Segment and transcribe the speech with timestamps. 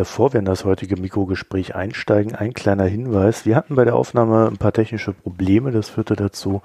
[0.00, 3.44] Bevor wir in das heutige Mikrogespräch einsteigen, ein kleiner Hinweis.
[3.44, 5.72] Wir hatten bei der Aufnahme ein paar technische Probleme.
[5.72, 6.62] Das führte dazu,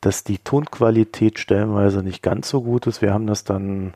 [0.00, 3.00] dass die Tonqualität stellenweise nicht ganz so gut ist.
[3.00, 3.94] Wir haben das dann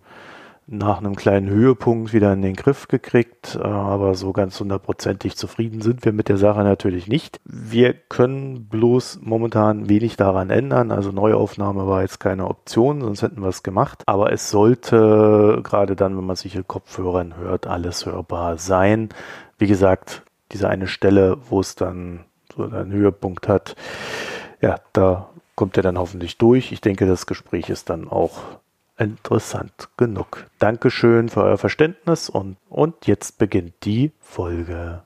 [0.69, 5.81] nach einem kleinen Höhepunkt wieder in den Griff gekriegt, äh, aber so ganz hundertprozentig zufrieden
[5.81, 7.41] sind wir mit der Sache natürlich nicht.
[7.45, 13.43] Wir können bloß momentan wenig daran ändern, also Neuaufnahme war jetzt keine Option, sonst hätten
[13.43, 18.05] wir es gemacht, aber es sollte gerade dann, wenn man sich in Kopfhörern hört, alles
[18.05, 19.11] hörbar sein.
[19.59, 23.77] Wie gesagt, diese eine Stelle, wo es dann so einen Höhepunkt hat,
[24.61, 26.73] ja, da kommt er dann hoffentlich durch.
[26.73, 28.59] Ich denke, das Gespräch ist dann auch
[28.99, 30.47] interessant genug.
[30.59, 35.03] Dankeschön für euer Verständnis und, und jetzt beginnt die Folge.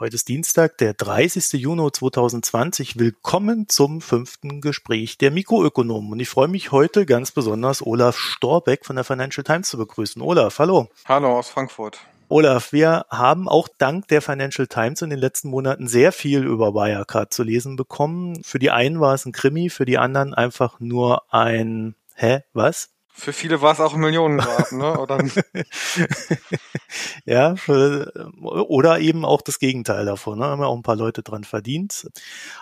[0.00, 1.52] Heute ist Dienstag, der 30.
[1.52, 2.98] Juni 2020.
[2.98, 6.12] Willkommen zum fünften Gespräch der Mikroökonomen.
[6.12, 10.20] Und ich freue mich heute ganz besonders, Olaf Storbeck von der Financial Times zu begrüßen.
[10.20, 10.88] Olaf, hallo.
[11.06, 12.00] Hallo aus Frankfurt.
[12.28, 16.74] Olaf, wir haben auch dank der Financial Times in den letzten Monaten sehr viel über
[16.74, 18.42] Wirecard zu lesen bekommen.
[18.42, 22.93] Für die einen war es ein Krimi, für die anderen einfach nur ein Hä, was?
[23.16, 24.98] Für viele war es auch ein Millionengrab, ne?
[24.98, 25.18] Oder?
[27.24, 27.54] ja,
[28.40, 30.40] oder eben auch das Gegenteil davon.
[30.40, 30.46] Ne?
[30.46, 32.10] Haben ja auch ein paar Leute dran verdient.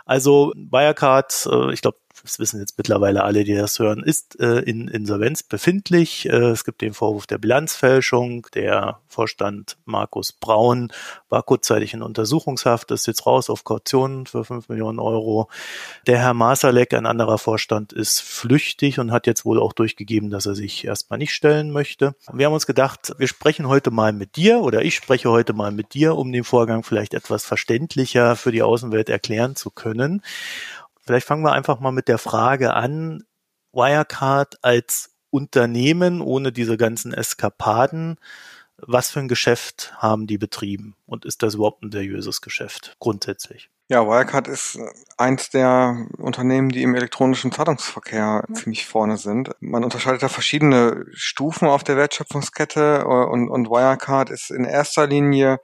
[0.04, 4.60] Also Wirecard, äh, ich glaube, das wissen jetzt mittlerweile alle, die das hören, ist äh,
[4.60, 6.26] in Insolvenz befindlich.
[6.28, 8.46] Äh, es gibt den Vorwurf der Bilanzfälschung.
[8.54, 10.92] Der Vorstand Markus Braun
[11.28, 15.48] war kurzzeitig in Untersuchungshaft, ist jetzt raus auf Kaution für fünf Millionen Euro.
[16.06, 20.46] Der Herr Masalek, ein anderer Vorstand, ist flüchtig und hat jetzt wohl auch durchgegeben, dass
[20.46, 22.14] er sich erstmal nicht stellen möchte.
[22.32, 25.72] Wir haben uns gedacht, wir sprechen heute mal mit dir oder ich spreche heute mal
[25.72, 30.22] mit dir, um den Vorgang vielleicht etwas verständlicher für die Außenwelt erklären zu können.
[31.04, 33.24] Vielleicht fangen wir einfach mal mit der Frage an,
[33.72, 38.18] Wirecard als Unternehmen ohne diese ganzen Eskapaden,
[38.76, 43.70] was für ein Geschäft haben die betrieben und ist das überhaupt ein seriöses Geschäft grundsätzlich?
[43.88, 44.78] Ja, Wirecard ist
[45.18, 49.50] eins der Unternehmen, die im elektronischen Zahlungsverkehr ziemlich vorne sind.
[49.60, 55.06] Man unterscheidet da verschiedene Stufen auf der Wertschöpfungskette äh, und, und Wirecard ist in erster
[55.06, 55.58] Linie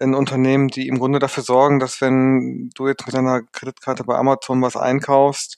[0.00, 4.16] ein Unternehmen, die im Grunde dafür sorgen, dass wenn du jetzt mit deiner Kreditkarte bei
[4.16, 5.56] Amazon was einkaufst,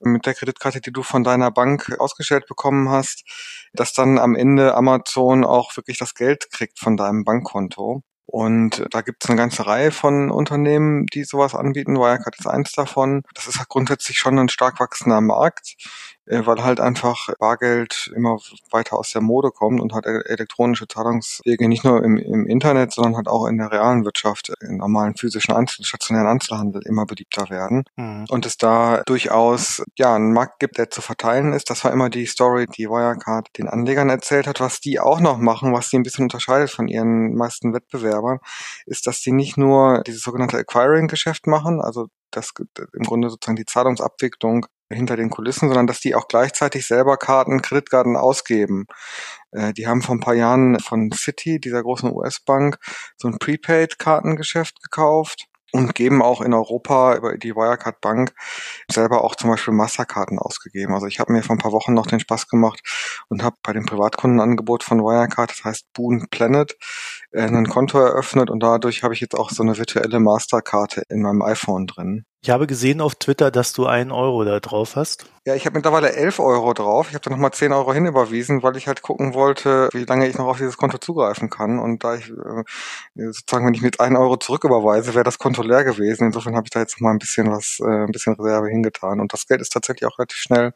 [0.00, 3.24] mit der Kreditkarte, die du von deiner Bank ausgestellt bekommen hast,
[3.72, 8.02] dass dann am Ende Amazon auch wirklich das Geld kriegt von deinem Bankkonto.
[8.30, 11.96] Und da gibt es eine ganze Reihe von Unternehmen, die sowas anbieten.
[11.96, 13.22] Wirecard ist eins davon.
[13.34, 15.76] Das ist grundsätzlich schon ein stark wachsender Markt.
[16.28, 18.38] Äh, weil halt einfach Bargeld immer
[18.70, 23.16] weiter aus der Mode kommt und halt elektronische Zahlungswege nicht nur im, im Internet, sondern
[23.16, 27.84] halt auch in der realen Wirtschaft, im normalen physischen Einzel stationären Einzelhandel immer beliebter werden.
[27.96, 28.26] Mhm.
[28.28, 31.70] Und es da durchaus ja einen Markt gibt, der zu verteilen ist.
[31.70, 34.60] Das war immer die Story, die Wirecard den Anlegern erzählt hat.
[34.60, 38.38] Was die auch noch machen, was die ein bisschen unterscheidet von ihren meisten Wettbewerbern,
[38.84, 42.52] ist, dass die nicht nur dieses sogenannte Acquiring-Geschäft machen, also das
[42.92, 47.62] im Grunde sozusagen die Zahlungsabwicklung hinter den Kulissen, sondern dass die auch gleichzeitig selber Karten,
[47.62, 48.86] Kreditkarten ausgeben.
[49.52, 52.78] Äh, die haben vor ein paar Jahren von Citi, dieser großen US-Bank,
[53.16, 58.32] so ein Prepaid-Kartengeschäft gekauft und geben auch in Europa über die Wirecard Bank
[58.90, 60.94] selber auch zum Beispiel Masterkarten ausgegeben.
[60.94, 62.80] Also ich habe mir vor ein paar Wochen noch den Spaß gemacht
[63.28, 66.76] und habe bei dem Privatkundenangebot von Wirecard, das heißt Boon Planet,
[67.32, 71.22] äh, ein Konto eröffnet und dadurch habe ich jetzt auch so eine virtuelle Masterkarte in
[71.22, 72.24] meinem iPhone drin.
[72.40, 75.26] Ich habe gesehen auf Twitter, dass du einen Euro da drauf hast.
[75.44, 77.08] Ja, ich habe mittlerweile elf Euro drauf.
[77.08, 80.38] Ich habe da nochmal zehn Euro hinüberwiesen, weil ich halt gucken wollte, wie lange ich
[80.38, 81.80] noch auf dieses Konto zugreifen kann.
[81.80, 82.62] Und da ich äh,
[83.32, 86.26] sozusagen, wenn ich mit einen Euro zurücküberweise, wäre das Konto leer gewesen.
[86.26, 89.18] Insofern habe ich da jetzt noch mal ein bisschen was, äh, ein bisschen Reserve hingetan.
[89.18, 90.74] Und das Geld ist tatsächlich auch relativ schnell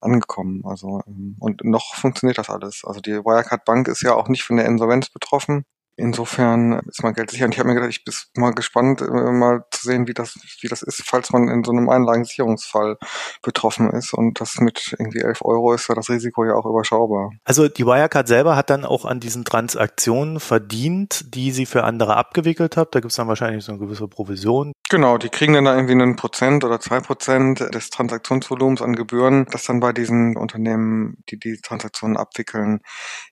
[0.00, 0.62] angekommen.
[0.66, 2.82] Also ähm, und noch funktioniert das alles.
[2.84, 5.64] Also die Wirecard Bank ist ja auch nicht von der Insolvenz betroffen.
[5.96, 7.44] Insofern ist mein Geld sicher.
[7.44, 10.34] Und ich habe mir gedacht, ich bin mal gespannt, äh, mal zu sehen, wie das,
[10.60, 12.96] wie das ist, falls man in so einem Einlagensicherungsfall
[13.42, 14.14] betroffen ist.
[14.14, 17.30] Und das mit irgendwie 11 Euro ist ja das Risiko ja auch überschaubar.
[17.44, 22.16] Also die Wirecard selber hat dann auch an diesen Transaktionen verdient, die sie für andere
[22.16, 22.94] abgewickelt hat.
[22.94, 24.72] Da gibt es dann wahrscheinlich so eine gewisse Provision.
[24.88, 29.46] Genau, die kriegen dann da irgendwie einen Prozent oder zwei Prozent des Transaktionsvolumens an Gebühren,
[29.50, 32.80] das dann bei diesen Unternehmen, die die Transaktionen abwickeln,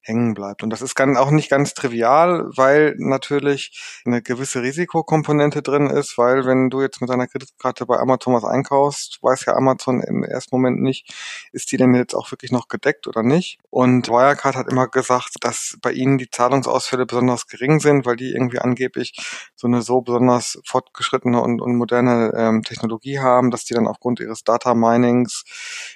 [0.02, 0.62] hängen bleibt.
[0.62, 6.18] Und das ist ganz, auch nicht ganz trivial, weil natürlich eine gewisse Risikokomponente drin ist,
[6.18, 10.22] weil wenn du jetzt mit deiner Kreditkarte bei Amazon was einkaufst, weiß ja Amazon im
[10.22, 11.12] ersten Moment nicht,
[11.52, 13.58] ist die denn jetzt auch wirklich noch gedeckt oder nicht.
[13.70, 18.32] Und Wirecard hat immer gesagt, dass bei ihnen die Zahlungsausfälle besonders gering sind, weil die
[18.32, 19.14] irgendwie angeblich
[19.54, 24.20] so eine so besonders fortgeschrittene und, und moderne ähm, Technologie haben, dass die dann aufgrund
[24.20, 25.44] ihres Data Minings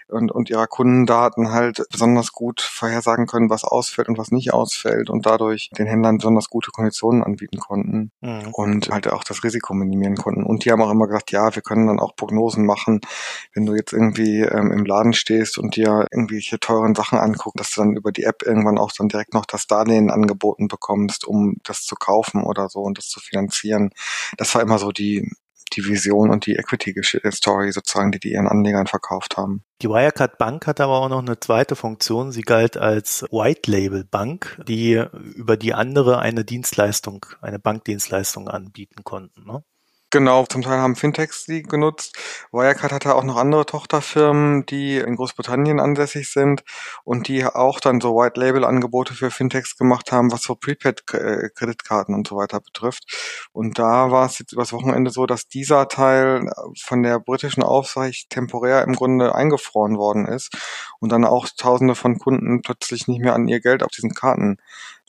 [0.09, 5.11] und, und ihrer Kundendaten halt besonders gut vorhersagen können, was ausfällt und was nicht ausfällt
[5.11, 8.49] und dadurch den Händlern besonders besonders gute Konditionen anbieten konnten mhm.
[8.53, 10.45] und halt auch das Risiko minimieren konnten.
[10.45, 13.01] Und die haben auch immer gesagt, ja, wir können dann auch Prognosen machen,
[13.55, 17.71] wenn du jetzt irgendwie ähm, im Laden stehst und dir irgendwelche teuren Sachen anguckst, dass
[17.71, 21.57] du dann über die App irgendwann auch dann direkt noch das Darlehen angeboten bekommst, um
[21.65, 23.91] das zu kaufen oder so und das zu finanzieren.
[24.37, 25.31] Das war immer so die
[25.77, 29.63] die Vision und die Equity-Story sozusagen, die die ihren Anlegern verkauft haben.
[29.81, 32.33] Die Wirecard Bank hat aber auch noch eine zweite Funktion.
[32.33, 35.03] Sie galt als White Label Bank, die
[35.35, 39.45] über die andere eine Dienstleistung, eine Bankdienstleistung anbieten konnten.
[39.45, 39.65] Ne?
[40.15, 42.15] Genau, zum Teil haben Fintechs die genutzt.
[42.53, 46.65] Wirecard hatte auch noch andere Tochterfirmen, die in Großbritannien ansässig sind
[47.05, 52.37] und die auch dann so White-Label-Angebote für Fintechs gemacht haben, was so Prepaid-Kreditkarten und so
[52.37, 53.05] weiter betrifft.
[53.53, 56.47] Und da war es jetzt übers Wochenende so, dass dieser Teil
[56.79, 60.55] von der britischen Aufsicht temporär im Grunde eingefroren worden ist
[61.01, 64.59] und dann auch Tausende von Kunden plötzlich nicht mehr an ihr Geld auf diesen Karten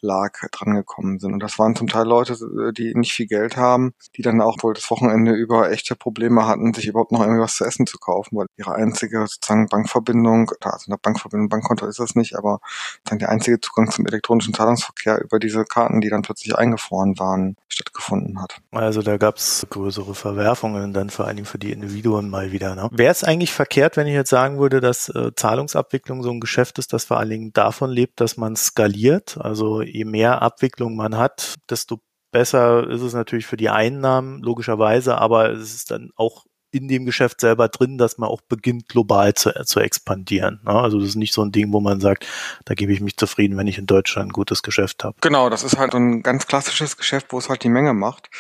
[0.03, 1.33] lag, drangekommen sind.
[1.33, 2.37] Und das waren zum Teil Leute,
[2.77, 6.73] die nicht viel Geld haben, die dann auch wohl das Wochenende über echte Probleme hatten,
[6.73, 10.91] sich überhaupt noch irgendwie was zu essen zu kaufen, weil ihre einzige sozusagen Bankverbindung, also
[10.91, 12.59] eine Bankverbindung, Bankkonto ist das nicht, aber
[13.05, 17.55] dann der einzige Zugang zum elektronischen Zahlungsverkehr über diese Karten, die dann plötzlich eingefroren waren,
[17.67, 18.57] stattgefunden hat.
[18.71, 22.75] Also da gab es größere Verwerfungen dann vor allen Dingen für die Individuen mal wieder.
[22.75, 22.89] Ne?
[22.91, 26.79] Wäre es eigentlich verkehrt, wenn ich jetzt sagen würde, dass äh, Zahlungsabwicklung so ein Geschäft
[26.79, 31.17] ist, das vor allen Dingen davon lebt, dass man skaliert, also je mehr Abwicklung man
[31.17, 31.99] hat, desto
[32.31, 37.05] besser ist es natürlich für die Einnahmen, logischerweise, aber es ist dann auch in dem
[37.05, 40.59] Geschäft selber drin, dass man auch beginnt, global zu, zu expandieren.
[40.65, 40.71] Ne?
[40.71, 42.25] Also das ist nicht so ein Ding, wo man sagt,
[42.65, 45.15] da gebe ich mich zufrieden, wenn ich in Deutschland ein gutes Geschäft habe.
[45.21, 48.31] Genau, das ist halt ein ganz klassisches Geschäft, wo es halt die Menge macht,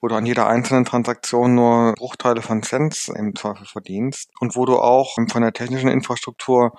[0.00, 4.64] wo du an jeder einzelnen Transaktion nur Bruchteile von Cents im Zweifel verdienst und wo
[4.64, 6.72] du auch von der technischen Infrastruktur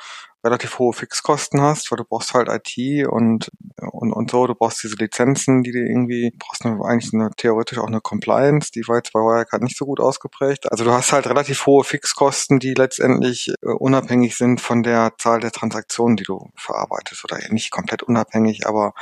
[0.43, 3.49] relativ hohe Fixkosten hast, weil du brauchst halt IT und,
[3.79, 7.77] und, und so, du brauchst diese Lizenzen, die du irgendwie, brauchst eine, eigentlich eine, theoretisch
[7.77, 10.71] auch eine Compliance, die war jetzt bei Wirecard nicht so gut ausgeprägt.
[10.71, 15.39] Also du hast halt relativ hohe Fixkosten, die letztendlich äh, unabhängig sind von der Zahl
[15.39, 18.93] der Transaktionen, die du verarbeitest oder nicht komplett unabhängig, aber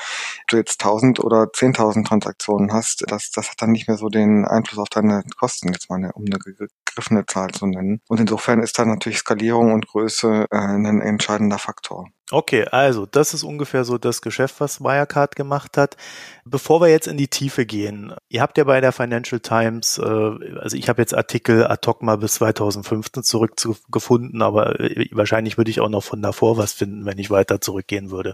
[0.47, 4.45] du jetzt 1000 oder 10.000 Transaktionen hast, das, das hat dann nicht mehr so den
[4.45, 8.01] Einfluss auf deine Kosten, jetzt mal eine, um eine gegriffene Zahl zu nennen.
[8.07, 12.09] Und insofern ist da natürlich Skalierung und Größe äh, ein entscheidender Faktor.
[12.31, 15.97] Okay, also das ist ungefähr so das Geschäft, was Wirecard gemacht hat.
[16.45, 20.59] Bevor wir jetzt in die Tiefe gehen, ihr habt ja bei der Financial Times, äh,
[20.59, 25.71] also ich habe jetzt Artikel ad hoc mal bis 2015 zurückgefunden, aber äh, wahrscheinlich würde
[25.71, 28.33] ich auch noch von davor was finden, wenn ich weiter zurückgehen würde.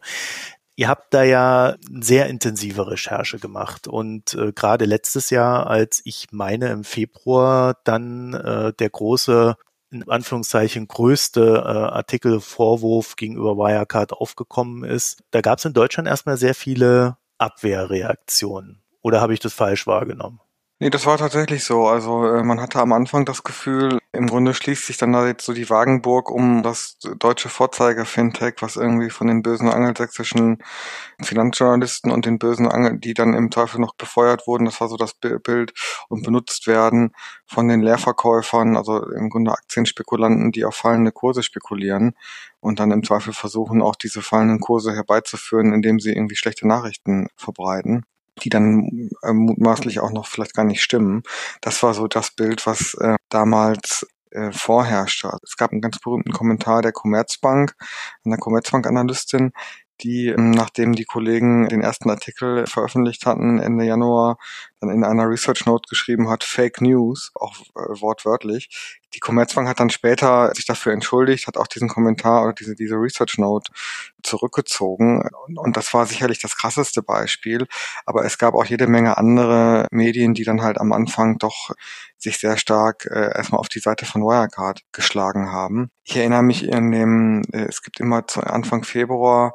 [0.80, 6.28] Ihr habt da ja sehr intensive Recherche gemacht und äh, gerade letztes Jahr, als ich
[6.32, 9.58] meine im Februar dann äh, der große
[9.92, 16.38] in Anführungszeichen größte äh, Artikelvorwurf gegenüber Wirecard aufgekommen ist, da gab es in Deutschland erstmal
[16.38, 18.84] sehr viele Abwehrreaktionen.
[19.02, 20.40] Oder habe ich das falsch wahrgenommen?
[20.80, 21.88] Nee, das war tatsächlich so.
[21.88, 25.44] Also äh, man hatte am Anfang das Gefühl, im Grunde schließt sich dann da jetzt
[25.44, 30.60] so die Wagenburg um das deutsche Vorzeiger-Fintech, was irgendwie von den bösen angelsächsischen
[31.20, 34.98] Finanzjournalisten und den bösen Angel, die dann im Teufel noch befeuert wurden, das war so
[34.98, 35.74] das Bild
[36.10, 37.12] und benutzt werden
[37.48, 42.14] von den Leerverkäufern, also im Grunde Aktienspekulanten, die auf fallende Kurse spekulieren
[42.60, 47.30] und dann im Zweifel versuchen, auch diese fallenden Kurse herbeizuführen, indem sie irgendwie schlechte Nachrichten
[47.36, 48.06] verbreiten
[48.44, 51.24] die dann äh, mutmaßlich auch noch vielleicht gar nicht stimmen.
[51.62, 55.32] Das war so das Bild, was äh, damals äh, vorherrschte.
[55.44, 57.74] Es gab einen ganz berühmten Kommentar der Commerzbank,
[58.26, 59.52] einer Commerzbank-Analystin,
[60.02, 64.38] die, ähm, nachdem die Kollegen den ersten Artikel veröffentlicht hatten, Ende Januar,
[64.80, 69.00] dann in einer Research Note geschrieben hat, Fake News, auch äh, wortwörtlich.
[69.14, 72.96] Die Commerzbank hat dann später sich dafür entschuldigt, hat auch diesen Kommentar oder diese, diese
[72.96, 73.72] Research Note
[74.22, 75.28] zurückgezogen.
[75.56, 77.68] Und das war sicherlich das krasseste Beispiel.
[78.06, 81.72] Aber es gab auch jede Menge andere Medien, die dann halt am Anfang doch
[82.18, 85.90] sich sehr stark äh, erstmal auf die Seite von Wirecard geschlagen haben.
[86.04, 89.54] Ich erinnere mich in dem, äh, es gibt immer zu Anfang Februar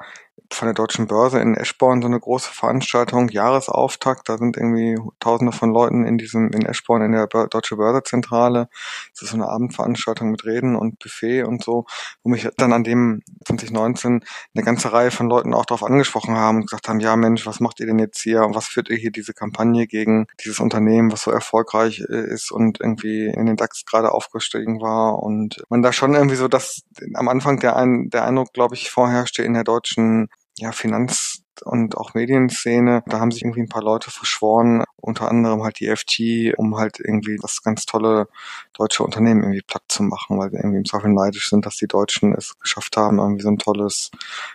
[0.55, 4.29] von der Deutschen Börse in Eschborn so eine große Veranstaltung, Jahresauftakt.
[4.29, 8.69] Da sind irgendwie Tausende von Leuten in diesem, in Eschborn in der Deutsche Börsezentrale.
[9.13, 11.87] Das ist so eine Abendveranstaltung mit Reden und Buffet und so,
[12.23, 16.59] wo mich dann an dem 2019 eine ganze Reihe von Leuten auch darauf angesprochen haben
[16.59, 18.97] und gesagt haben, ja Mensch, was macht ihr denn jetzt hier und was führt ihr
[18.97, 23.57] hier diese Kampagne gegen dieses Unternehmen, was so erfolgreich äh, ist und irgendwie in den
[23.57, 26.83] DAX gerade aufgestiegen war und man da schon irgendwie so, dass
[27.15, 30.29] am Anfang der, ein, der Eindruck, glaube ich, vorherrschte in der deutschen
[30.59, 31.32] ja, Finanz-
[31.65, 33.03] und auch Medienszene.
[33.07, 37.01] Da haben sich irgendwie ein paar Leute verschworen, unter anderem halt die FT, um halt
[37.01, 38.29] irgendwie das ganz tolle
[38.73, 41.89] deutsche Unternehmen irgendwie platt zu machen, weil wir irgendwie im Zweifel neidisch sind, dass die
[41.89, 44.11] Deutschen es geschafft haben, irgendwie so ein tolles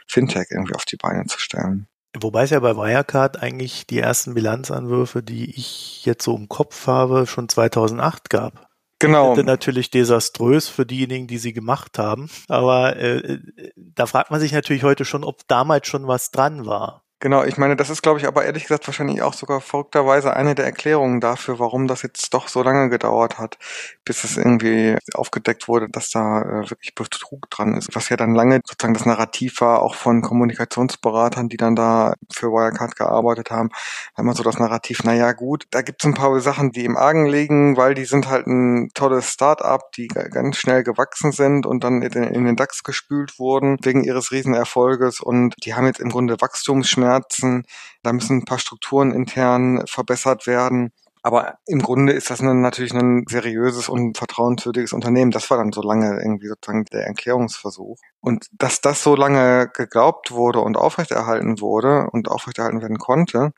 [0.06, 1.88] Fintech irgendwie auf die Beine zu stellen.
[2.20, 6.88] Wobei es ja bei Wirecard eigentlich die ersten Bilanzanwürfe, die ich jetzt so im Kopf
[6.88, 8.67] habe, schon 2008 gab.
[9.00, 9.36] Genau.
[9.36, 12.30] Das natürlich desaströs für diejenigen, die sie gemacht haben.
[12.48, 13.40] Aber äh,
[13.76, 17.04] da fragt man sich natürlich heute schon, ob damals schon was dran war.
[17.20, 20.54] Genau, ich meine, das ist, glaube ich, aber ehrlich gesagt wahrscheinlich auch sogar verrückterweise eine
[20.54, 23.58] der Erklärungen dafür, warum das jetzt doch so lange gedauert hat,
[24.06, 27.90] bis es irgendwie aufgedeckt wurde, dass da äh, wirklich Betrug dran ist.
[27.96, 32.52] Was ja dann lange sozusagen das Narrativ war, auch von Kommunikationsberatern, die dann da für
[32.52, 33.70] Wirecard gearbeitet haben,
[34.16, 37.26] immer so das Narrativ, naja gut, da gibt es ein paar Sachen, die im Argen
[37.26, 42.04] liegen, weil die sind halt ein tolles Start-up, die ganz schnell gewachsen sind und dann
[42.04, 47.07] in den DAX gespült wurden wegen ihres Riesenerfolges und die haben jetzt im Grunde Wachstumsschmerzen
[47.08, 47.64] Schmerzen.
[48.04, 50.92] Da müssen ein paar Strukturen intern verbessert werden.
[51.24, 55.32] Aber im Grunde ist das natürlich ein seriöses und vertrauenswürdiges Unternehmen.
[55.32, 57.98] Das war dann so lange irgendwie sozusagen der Erklärungsversuch.
[58.22, 63.52] Und dass das so lange geglaubt wurde und aufrechterhalten wurde und aufrechterhalten werden konnte,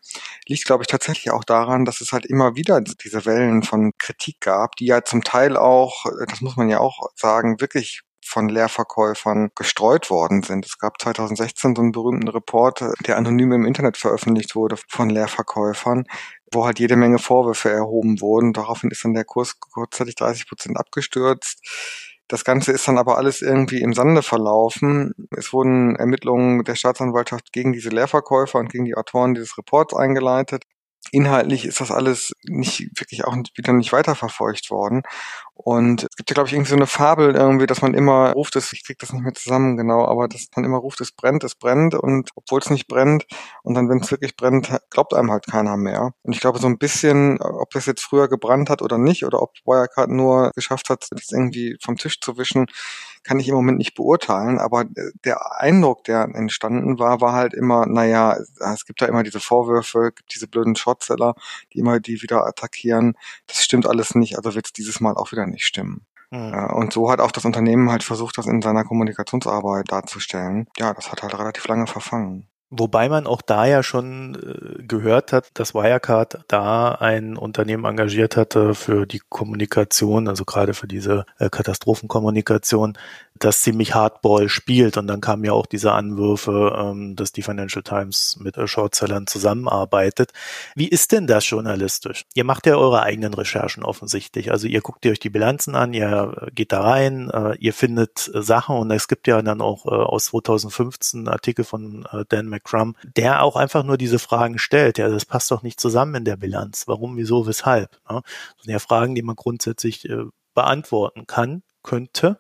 [0.48, 4.42] liegt, glaube ich, tatsächlich auch daran, dass es halt immer wieder diese Wellen von Kritik
[4.42, 9.50] gab, die ja zum Teil auch, das muss man ja auch sagen, wirklich von Leerverkäufern
[9.56, 10.66] gestreut worden sind.
[10.66, 16.06] Es gab 2016 so einen berühmten Report, der anonym im Internet veröffentlicht wurde von Leerverkäufern,
[16.54, 18.54] wo halt jede Menge Vorwürfe erhoben wurden.
[18.54, 21.62] Daraufhin ist dann der Kurs kurzzeitig 30 Prozent abgestürzt.
[22.28, 25.14] Das Ganze ist dann aber alles irgendwie im Sande verlaufen.
[25.36, 30.64] Es wurden Ermittlungen der Staatsanwaltschaft gegen diese Leerverkäufer und gegen die Autoren dieses Reports eingeleitet
[31.12, 35.04] inhaltlich ist das alles nicht wirklich auch wieder nicht weiterverfolgt worden.
[35.62, 38.56] Und es gibt ja, glaube ich, irgendwie so eine Fabel irgendwie, dass man immer ruft,
[38.56, 41.44] es, ich krieg das nicht mehr zusammen genau, aber dass man immer ruft, es brennt,
[41.44, 43.26] es brennt und obwohl es nicht brennt
[43.64, 46.14] und dann, wenn es wirklich brennt, glaubt einem halt keiner mehr.
[46.24, 49.42] Und ich glaube so ein bisschen, ob das jetzt früher gebrannt hat oder nicht oder
[49.42, 52.68] ob Wirecard nur geschafft hat, das irgendwie vom Tisch zu wischen,
[53.24, 54.86] kann ich im Moment nicht beurteilen, aber
[55.26, 58.38] der Eindruck, der entstanden war, war halt immer, naja,
[58.74, 61.36] es gibt da immer diese Vorwürfe, gibt diese blöden Shortseller,
[61.74, 63.16] die immer die wieder attackieren.
[63.48, 66.06] Das stimmt alles nicht, also wird es dieses Mal auch wieder nicht stimmen.
[66.32, 66.72] Mhm.
[66.74, 70.68] Und so hat auch das Unternehmen halt versucht, das in seiner Kommunikationsarbeit darzustellen.
[70.78, 72.48] Ja, das hat halt relativ lange verfangen.
[72.72, 78.38] Wobei man auch da ja schon äh, gehört hat, dass Wirecard da ein Unternehmen engagiert
[78.38, 82.96] hatte für die Kommunikation, also gerade für diese äh, Katastrophenkommunikation,
[83.40, 84.98] das ziemlich Hardball spielt.
[84.98, 90.32] Und dann kamen ja auch diese Anwürfe, ähm, dass die Financial Times mit Shortsellern zusammenarbeitet.
[90.76, 92.26] Wie ist denn das journalistisch?
[92.36, 94.52] Ihr macht ja eure eigenen Recherchen offensichtlich.
[94.52, 98.30] Also ihr guckt ihr euch die Bilanzen an, ihr geht da rein, äh, ihr findet
[98.34, 102.48] äh, Sachen und es gibt ja dann auch äh, aus 2015 Artikel von äh, Dan
[102.64, 104.98] McCrum, der auch einfach nur diese Fragen stellt.
[104.98, 106.88] Ja, das passt doch nicht zusammen in der Bilanz.
[106.88, 108.00] Warum, wieso, weshalb?
[108.10, 108.22] Ne?
[108.24, 112.40] Das sind ja Fragen, die man grundsätzlich äh, beantworten kann, könnte.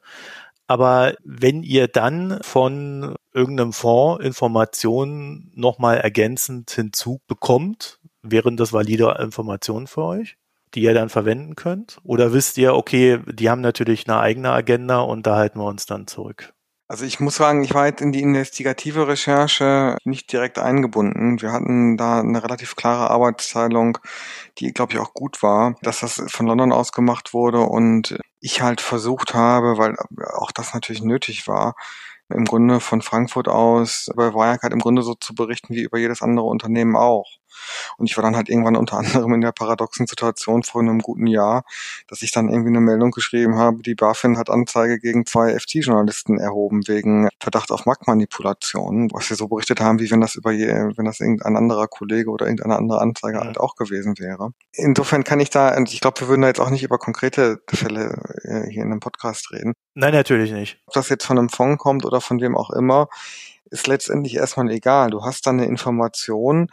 [0.67, 9.87] Aber wenn ihr dann von irgendeinem Fonds Informationen nochmal ergänzend hinzubekommt, wären das valide Informationen
[9.87, 10.37] für euch,
[10.75, 11.97] die ihr dann verwenden könnt?
[12.03, 15.87] Oder wisst ihr, okay, die haben natürlich eine eigene Agenda und da halten wir uns
[15.87, 16.53] dann zurück?
[16.91, 21.39] Also ich muss sagen, ich war jetzt in die investigative Recherche nicht direkt eingebunden.
[21.39, 23.99] Wir hatten da eine relativ klare Arbeitsteilung,
[24.57, 28.63] die, glaube ich, auch gut war, dass das von London aus gemacht wurde und ich
[28.63, 29.97] halt versucht habe, weil
[30.33, 31.75] auch das natürlich nötig war,
[32.29, 36.23] im Grunde von Frankfurt aus über Wirecard im Grunde so zu berichten wie über jedes
[36.23, 37.38] andere Unternehmen auch.
[37.97, 41.27] Und ich war dann halt irgendwann unter anderem in der paradoxen Situation vor einem guten
[41.27, 41.63] Jahr,
[42.07, 46.39] dass ich dann irgendwie eine Meldung geschrieben habe, die BaFin hat Anzeige gegen zwei FT-Journalisten
[46.39, 50.67] erhoben wegen Verdacht auf Marktmanipulation, was wir so berichtet haben, wie wenn das über je,
[50.67, 53.45] wenn das irgendein anderer Kollege oder irgendeine andere Anzeige ja.
[53.45, 54.51] halt auch gewesen wäre.
[54.73, 57.61] Insofern kann ich da, und ich glaube, wir würden da jetzt auch nicht über konkrete
[57.69, 59.73] Fälle äh, hier in einem Podcast reden.
[59.93, 60.81] Nein, natürlich nicht.
[60.87, 63.07] Ob das jetzt von einem Fonds kommt oder von wem auch immer,
[63.71, 65.11] ist letztendlich erstmal egal.
[65.11, 66.67] Du hast dann eine Information,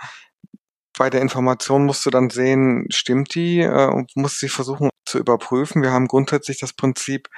[0.99, 5.19] bei der Information musst du dann sehen, stimmt die äh, und musst sie versuchen zu
[5.19, 5.83] überprüfen.
[5.83, 7.29] Wir haben grundsätzlich das Prinzip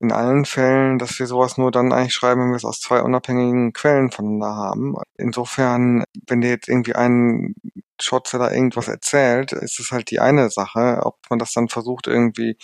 [0.00, 3.02] in allen Fällen, dass wir sowas nur dann eigentlich schreiben, wenn wir es aus zwei
[3.02, 4.94] unabhängigen Quellen voneinander haben.
[5.16, 7.54] Insofern, wenn dir jetzt irgendwie ein
[8.00, 12.56] Shortseller irgendwas erzählt, ist es halt die eine Sache, ob man das dann versucht, irgendwie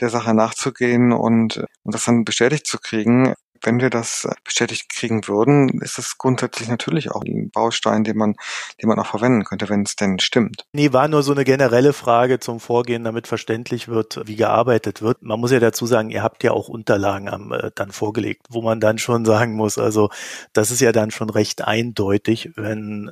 [0.00, 5.26] der Sache nachzugehen und, und das dann bestätigt zu kriegen wenn wir das bestätigt kriegen
[5.28, 8.36] würden, ist es grundsätzlich natürlich auch ein Baustein, den man,
[8.80, 10.64] den man auch verwenden könnte, wenn es denn stimmt.
[10.72, 15.22] Nee, war nur so eine generelle Frage zum Vorgehen, damit verständlich wird, wie gearbeitet wird.
[15.22, 18.62] Man muss ja dazu sagen, ihr habt ja auch Unterlagen am, äh, dann vorgelegt, wo
[18.62, 20.10] man dann schon sagen muss, also
[20.52, 23.10] das ist ja dann schon recht eindeutig, wenn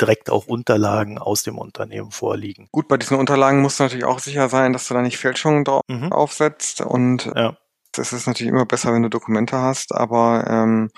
[0.00, 2.68] direkt auch Unterlagen aus dem Unternehmen vorliegen.
[2.72, 5.64] Gut, bei diesen Unterlagen musst du natürlich auch sicher sein, dass du da nicht Fälschungen
[5.64, 6.12] drauf mhm.
[6.12, 7.56] aufsetzt und ja
[7.98, 10.90] es ist natürlich immer besser, wenn du Dokumente hast, aber ähm,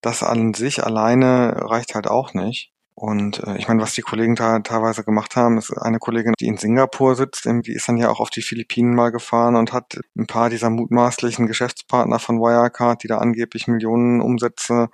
[0.00, 2.72] das an sich alleine reicht halt auch nicht.
[2.94, 6.46] Und äh, ich meine, was die Kollegen da teilweise gemacht haben, ist eine Kollegin, die
[6.46, 10.00] in Singapur sitzt, die ist dann ja auch auf die Philippinen mal gefahren und hat
[10.16, 14.88] ein paar dieser mutmaßlichen Geschäftspartner von Wirecard, die da angeblich Millionen Umsätze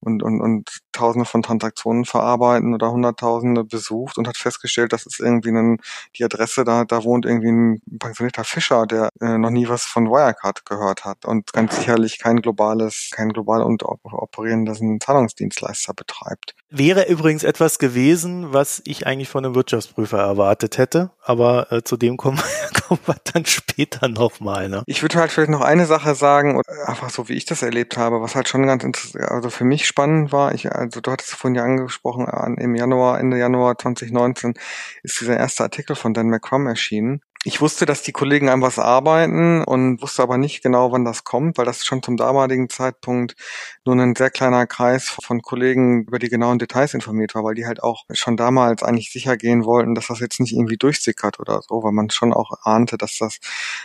[0.00, 5.20] und, und, und Tausende von Transaktionen verarbeiten oder Hunderttausende besucht und hat festgestellt, das ist
[5.20, 5.76] irgendwie ein,
[6.16, 10.06] die Adresse, da, da wohnt irgendwie ein pensionierter Fischer, der äh, noch nie was von
[10.06, 16.54] Wirecard gehört hat und ganz sicherlich kein globales, kein global und operierendes Zahlungsdienstleister betreibt.
[16.70, 21.96] Wäre übrigens etwas gewesen, was ich eigentlich von einem Wirtschaftsprüfer erwartet hätte, aber äh, zu
[21.96, 22.40] dem kommen,
[22.88, 24.68] kommen wir dann später nochmal.
[24.68, 24.82] Ne?
[24.86, 28.20] Ich würde halt vielleicht noch eine Sache sagen, einfach so wie ich das erlebt habe,
[28.20, 31.54] was halt schon ganz interessant, also für mich spannend war, ich, also du hattest vorhin
[31.56, 32.26] ja angesprochen,
[32.58, 34.54] im Januar, Ende Januar 2019
[35.02, 37.20] ist dieser erste Artikel von Dan McCrum erschienen.
[37.48, 41.22] Ich wusste, dass die Kollegen an was arbeiten und wusste aber nicht genau, wann das
[41.22, 43.36] kommt, weil das schon zum damaligen Zeitpunkt
[43.84, 47.64] nur ein sehr kleiner Kreis von Kollegen über die genauen Details informiert war, weil die
[47.64, 51.60] halt auch schon damals eigentlich sicher gehen wollten, dass das jetzt nicht irgendwie durchsickert oder
[51.62, 53.38] so, weil man schon auch ahnte, dass das,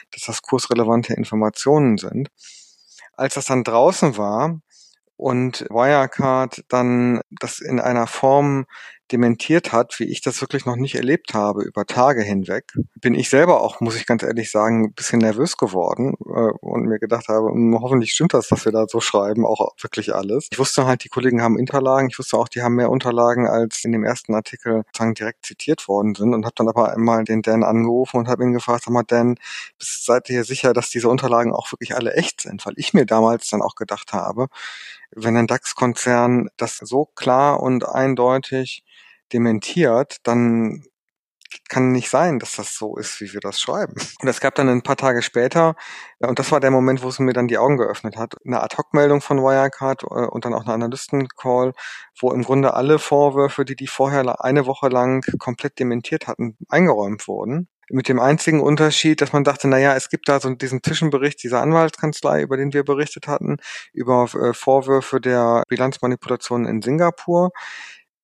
[0.09, 2.29] dass das kursrelevante Informationen sind.
[3.13, 4.59] Als das dann draußen war,
[5.21, 8.65] und Wirecard dann das in einer Form
[9.11, 13.29] dementiert hat, wie ich das wirklich noch nicht erlebt habe über Tage hinweg, bin ich
[13.29, 17.27] selber auch, muss ich ganz ehrlich sagen, ein bisschen nervös geworden äh, und mir gedacht
[17.27, 20.47] habe, hm, hoffentlich stimmt das, was wir da so schreiben, auch wirklich alles.
[20.51, 23.83] Ich wusste halt, die Kollegen haben Unterlagen, ich wusste auch, die haben mehr Unterlagen, als
[23.83, 27.41] in dem ersten Artikel sozusagen direkt zitiert worden sind und habe dann aber einmal den
[27.41, 29.35] Dan angerufen und habe ihn gefragt, sag mal, Dan,
[29.79, 32.65] seid ihr sicher, dass diese Unterlagen auch wirklich alle echt sind?
[32.65, 34.47] Weil ich mir damals dann auch gedacht habe,
[35.13, 38.83] wenn ein DAX-Konzern das so klar und eindeutig
[39.33, 40.83] dementiert, dann
[41.69, 43.95] kann nicht sein, dass das so ist, wie wir das schreiben.
[44.21, 45.75] Und es gab dann ein paar Tage später,
[46.19, 49.21] und das war der Moment, wo es mir dann die Augen geöffnet hat, eine Ad-Hoc-Meldung
[49.21, 51.73] von Wirecard äh, und dann auch eine Analysten-Call,
[52.19, 57.27] wo im Grunde alle Vorwürfe, die die vorher eine Woche lang komplett dementiert hatten, eingeräumt
[57.27, 60.81] wurden mit dem einzigen Unterschied, dass man dachte, na ja, es gibt da so diesen
[60.81, 63.57] Zwischenbericht dieser Anwaltskanzlei, über den wir berichtet hatten,
[63.93, 67.51] über äh, Vorwürfe der Bilanzmanipulation in Singapur.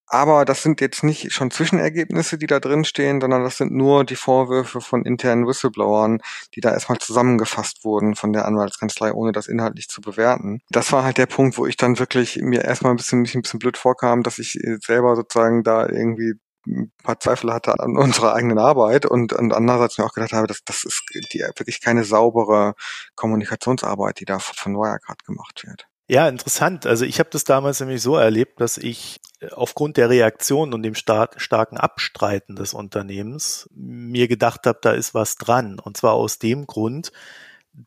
[0.08, 4.06] Aber das sind jetzt nicht schon Zwischenergebnisse, die da drin stehen, sondern das sind nur
[4.06, 6.20] die Vorwürfe von internen Whistleblowern,
[6.56, 10.62] die da erstmal zusammengefasst wurden von der Anwaltskanzlei, ohne das inhaltlich zu bewerten.
[10.70, 13.42] Das war halt der Punkt, wo ich dann wirklich mir erstmal ein bisschen, mich ein
[13.42, 16.36] bisschen blöd vorkam, dass ich äh, selber sozusagen da irgendwie
[16.68, 20.48] ein paar Zweifel hatte an unserer eigenen Arbeit und, und andererseits mir auch gedacht habe,
[20.48, 22.76] dass das ist die, wirklich keine saubere
[23.16, 25.88] Kommunikationsarbeit, die da von Wirecard gemacht wird.
[26.10, 26.86] Ja, interessant.
[26.86, 30.84] Also ich habe das damals nämlich so erlebt, dass ich äh, aufgrund der Reaktion und
[30.84, 35.80] dem star starken Abstreiten des Unternehmens mir gedacht habe, da ist was dran.
[35.80, 37.12] Und zwar aus dem Grund,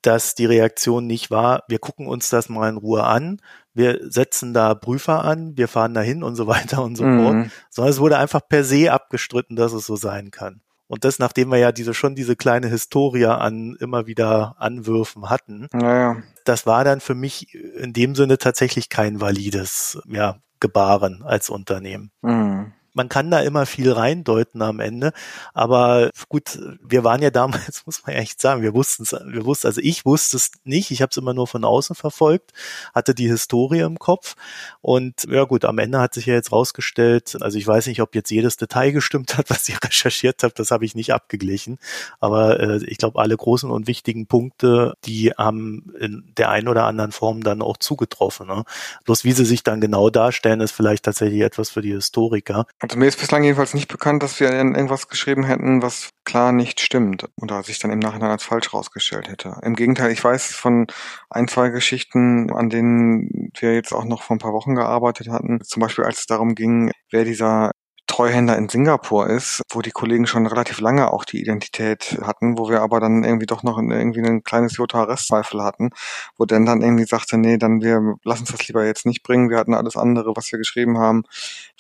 [0.03, 3.41] dass die Reaktion nicht war, wir gucken uns das mal in Ruhe an,
[3.75, 7.23] wir setzen da Prüfer an, wir fahren dahin und so weiter und so mhm.
[7.23, 10.61] fort, sondern es wurde einfach per se abgestritten, dass es so sein kann.
[10.91, 15.69] Und das, nachdem wir ja diese schon diese kleine Historie an immer wieder Anwürfen hatten,
[15.73, 16.17] naja.
[16.45, 22.11] das war dann für mich in dem Sinne tatsächlich kein valides ja, Gebaren als Unternehmen.
[22.23, 25.13] Mhm man kann da immer viel reindeuten am Ende.
[25.55, 29.67] Aber gut, wir waren ja damals, muss man echt sagen, wir wussten es, wir wussten,
[29.67, 32.53] also ich wusste es nicht, ich habe es immer nur von außen verfolgt,
[32.95, 34.37] hatte die Historie im Kopf.
[34.81, 38.15] Und ja gut, am Ende hat sich ja jetzt rausgestellt, also ich weiß nicht, ob
[38.15, 41.79] jetzt jedes Detail gestimmt hat, was ich recherchiert habe, das habe ich nicht abgeglichen.
[42.19, 46.85] Aber äh, ich glaube, alle großen und wichtigen Punkte, die haben in der einen oder
[46.85, 48.47] anderen Form dann auch zugetroffen.
[48.47, 48.65] Ne?
[49.05, 52.67] Bloß wie sie sich dann genau darstellen, ist vielleicht tatsächlich etwas für die Historiker.
[52.83, 56.81] Also mir ist bislang jedenfalls nicht bekannt, dass wir irgendwas geschrieben hätten, was klar nicht
[56.81, 59.61] stimmt oder sich dann im Nachhinein als falsch rausgestellt hätte.
[59.63, 60.87] Im Gegenteil, ich weiß von
[61.29, 65.61] ein, zwei Geschichten, an denen wir jetzt auch noch vor ein paar Wochen gearbeitet hatten.
[65.61, 67.73] Zum Beispiel, als es darum ging, wer dieser
[68.11, 72.69] Treuhänder in Singapur ist, wo die Kollegen schon relativ lange auch die Identität hatten, wo
[72.69, 75.91] wir aber dann irgendwie doch noch irgendwie ein kleines Jota Restzweifel hatten,
[76.37, 79.49] wo Dan dann irgendwie sagte, nee, dann wir lassen uns das lieber jetzt nicht bringen,
[79.49, 81.23] wir hatten alles andere, was wir geschrieben haben,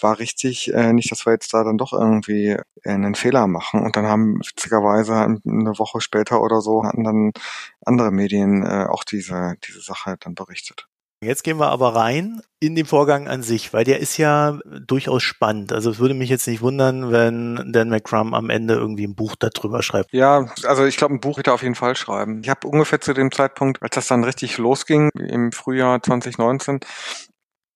[0.00, 3.82] war richtig, äh, nicht, dass wir jetzt da dann doch irgendwie äh, einen Fehler machen.
[3.82, 7.32] Und dann haben witzigerweise eine Woche später oder so hatten dann
[7.84, 10.89] andere Medien äh, auch diese, diese Sache dann berichtet.
[11.22, 15.22] Jetzt gehen wir aber rein in den Vorgang an sich, weil der ist ja durchaus
[15.22, 15.70] spannend.
[15.70, 19.34] Also es würde mich jetzt nicht wundern, wenn Dan McCrum am Ende irgendwie ein Buch
[19.38, 20.14] darüber schreibt.
[20.14, 22.40] Ja, also ich glaube, ein Buch wird er auf jeden Fall schreiben.
[22.42, 26.80] Ich habe ungefähr zu dem Zeitpunkt, als das dann richtig losging, im Frühjahr 2019,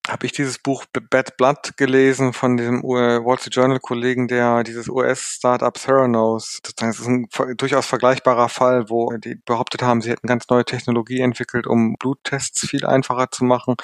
[0.06, 4.88] habe ich dieses Buch Bad Blood gelesen von dem Wall Street Journal Kollegen, der dieses
[4.88, 10.48] US-Startup Theranos, das ist ein durchaus vergleichbarer Fall, wo die behauptet haben, sie hätten ganz
[10.50, 13.76] neue Technologie entwickelt, um Bluttests viel einfacher zu machen.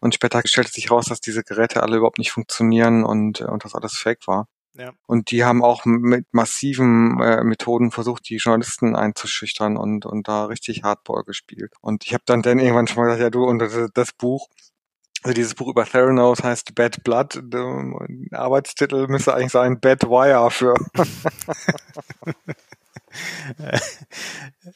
[0.00, 3.74] Und später stellte sich raus, dass diese Geräte alle überhaupt nicht funktionieren und, und das
[3.74, 4.48] alles fake war.
[4.74, 4.92] Ja.
[5.06, 10.44] Und die haben auch mit massiven äh, Methoden versucht, die Journalisten einzuschüchtern und, und da
[10.44, 11.72] richtig Hardball gespielt.
[11.80, 14.48] Und ich habe dann, dann irgendwann schon mal gesagt, ja du, und das, das Buch,
[15.22, 17.40] also dieses Buch über Theranos heißt Bad Blood.
[17.42, 17.84] Der
[18.32, 20.74] Arbeitstitel müsste eigentlich sein Bad Wire für.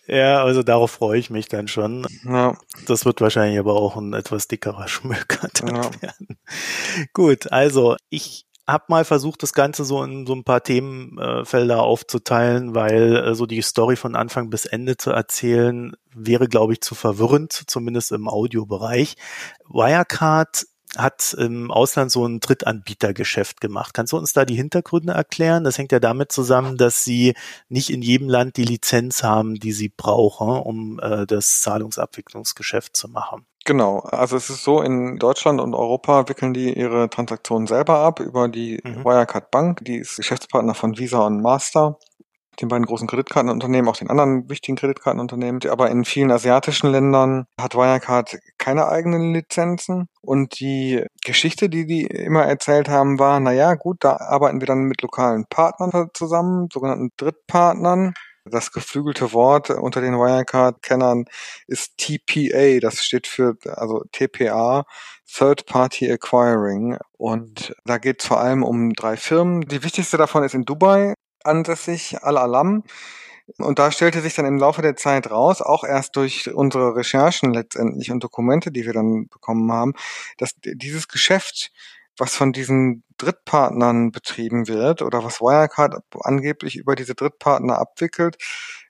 [0.07, 2.07] ja, also darauf freue ich mich dann schon.
[2.24, 2.57] Ja.
[2.87, 5.90] Das wird wahrscheinlich aber auch ein etwas dickerer Schmöker ja.
[6.00, 6.38] werden.
[7.12, 12.75] Gut, also ich habe mal versucht, das Ganze so in so ein paar Themenfelder aufzuteilen,
[12.75, 16.94] weil äh, so die Story von Anfang bis Ende zu erzählen, wäre, glaube ich, zu
[16.94, 19.16] verwirrend, zumindest im Audiobereich.
[19.68, 23.94] Wirecard hat im Ausland so ein Drittanbietergeschäft gemacht.
[23.94, 25.64] Kannst du uns da die Hintergründe erklären?
[25.64, 27.35] Das hängt ja damit zusammen, dass sie
[27.68, 33.09] nicht in jedem Land die Lizenz haben, die sie brauchen, um äh, das Zahlungsabwicklungsgeschäft zu
[33.09, 33.46] machen.
[33.64, 38.18] Genau, also es ist so, in Deutschland und Europa wickeln die ihre Transaktionen selber ab
[38.18, 39.05] über die mhm.
[39.05, 41.96] Wirecard Bank, die ist Geschäftspartner von Visa und Master,
[42.61, 45.61] den beiden großen Kreditkartenunternehmen, auch den anderen wichtigen Kreditkartenunternehmen.
[45.70, 52.03] Aber in vielen asiatischen Ländern hat Wirecard keine eigenen Lizenzen und die Geschichte, die die
[52.03, 56.68] immer erzählt haben, war, na ja, gut, da arbeiten wir dann mit lokalen Partnern zusammen,
[56.72, 58.12] sogenannten Drittpartnern,
[58.44, 61.26] das geflügelte Wort unter den Wirecard-Kennern
[61.66, 62.81] ist TPA.
[62.81, 64.85] Das steht für, also TPA,
[65.26, 66.98] Third Party Acquiring.
[67.12, 69.62] Und da geht es vor allem um drei Firmen.
[69.62, 72.85] Die wichtigste davon ist in Dubai ansässig, Al-Alam.
[73.59, 77.52] Und da stellte sich dann im Laufe der Zeit raus, auch erst durch unsere Recherchen
[77.52, 79.94] letztendlich und Dokumente, die wir dann bekommen haben,
[80.38, 81.72] dass dieses Geschäft
[82.18, 88.37] was von diesen Drittpartnern betrieben wird oder was Wirecard angeblich über diese Drittpartner abwickelt,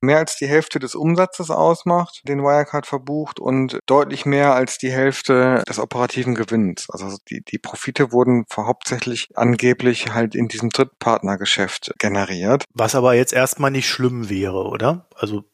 [0.00, 4.90] mehr als die Hälfte des Umsatzes ausmacht, den Wirecard verbucht und deutlich mehr als die
[4.90, 6.88] Hälfte des operativen Gewinns.
[6.90, 12.64] Also die, die Profite wurden hauptsächlich angeblich halt in diesem Drittpartnergeschäft generiert.
[12.74, 15.06] Was aber jetzt erstmal nicht schlimm wäre, oder?
[15.14, 15.44] Also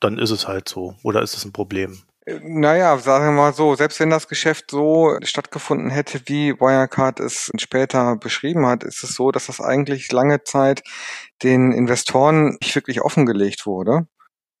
[0.00, 0.94] dann ist es halt so.
[1.02, 2.02] Oder ist es ein Problem?
[2.42, 7.50] Naja, sagen wir mal so, selbst wenn das Geschäft so stattgefunden hätte, wie Wirecard es
[7.58, 10.82] später beschrieben hat, ist es so, dass das eigentlich lange Zeit
[11.42, 14.06] den Investoren nicht wirklich offengelegt wurde.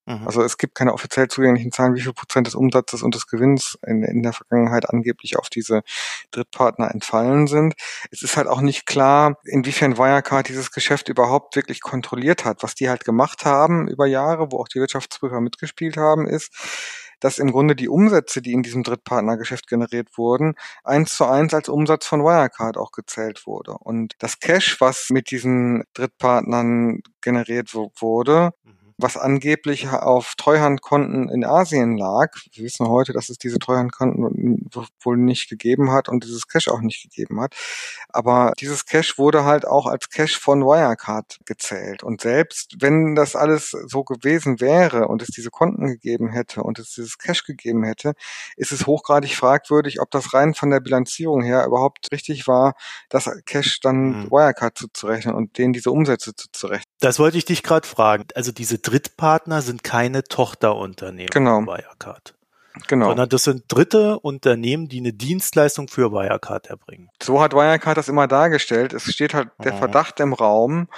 [0.08, 0.26] Mhm.
[0.26, 3.78] Also es gibt keine offiziell zugänglichen Zahlen, wie viel Prozent des Umsatzes und des Gewinns
[3.86, 5.82] in, in der Vergangenheit angeblich auf diese
[6.30, 7.74] Drittpartner entfallen sind.
[8.10, 12.62] Es ist halt auch nicht klar, inwiefern Wirecard dieses Geschäft überhaupt wirklich kontrolliert hat.
[12.62, 16.54] Was die halt gemacht haben über Jahre, wo auch die Wirtschaftsprüfer mitgespielt haben, ist,
[17.20, 20.54] dass im Grunde die Umsätze, die in diesem Drittpartnergeschäft generiert wurden,
[20.84, 23.72] eins zu eins als Umsatz von Wirecard auch gezählt wurde.
[23.72, 28.52] Und das Cash, was mit diesen Drittpartnern generiert wurde,
[28.98, 32.34] was angeblich auf Treuhandkonten in Asien lag.
[32.52, 34.68] Wir wissen heute, dass es diese Treuhandkonten
[35.00, 37.54] wohl nicht gegeben hat und dieses Cash auch nicht gegeben hat.
[38.08, 42.02] Aber dieses Cash wurde halt auch als Cash von Wirecard gezählt.
[42.02, 46.80] Und selbst wenn das alles so gewesen wäre und es diese Konten gegeben hätte und
[46.80, 48.14] es dieses Cash gegeben hätte,
[48.56, 52.74] ist es hochgradig fragwürdig, ob das rein von der Bilanzierung her überhaupt richtig war,
[53.10, 54.30] das Cash dann mhm.
[54.32, 56.87] Wirecard zuzurechnen und denen diese Umsätze zuzurechnen.
[57.00, 58.24] Das wollte ich dich gerade fragen.
[58.34, 61.56] Also diese Drittpartner sind keine Tochterunternehmen genau.
[61.56, 62.34] von Wirecard.
[62.86, 63.08] Genau.
[63.08, 67.08] Sondern das sind dritte Unternehmen, die eine Dienstleistung für Wirecard erbringen.
[67.22, 68.92] So hat Wirecard das immer dargestellt.
[68.92, 69.78] Es steht halt der mhm.
[69.78, 70.88] Verdacht im Raum.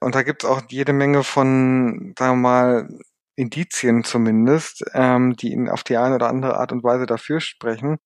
[0.00, 2.88] Und da gibt es auch jede Menge von, sagen wir mal,
[3.36, 7.98] Indizien zumindest, ähm, die ihn auf die eine oder andere Art und Weise dafür sprechen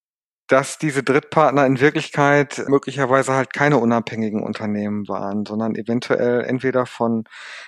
[0.48, 7.24] dass diese Drittpartner in Wirklichkeit möglicherweise halt keine unabhängigen Unternehmen waren, sondern eventuell entweder von,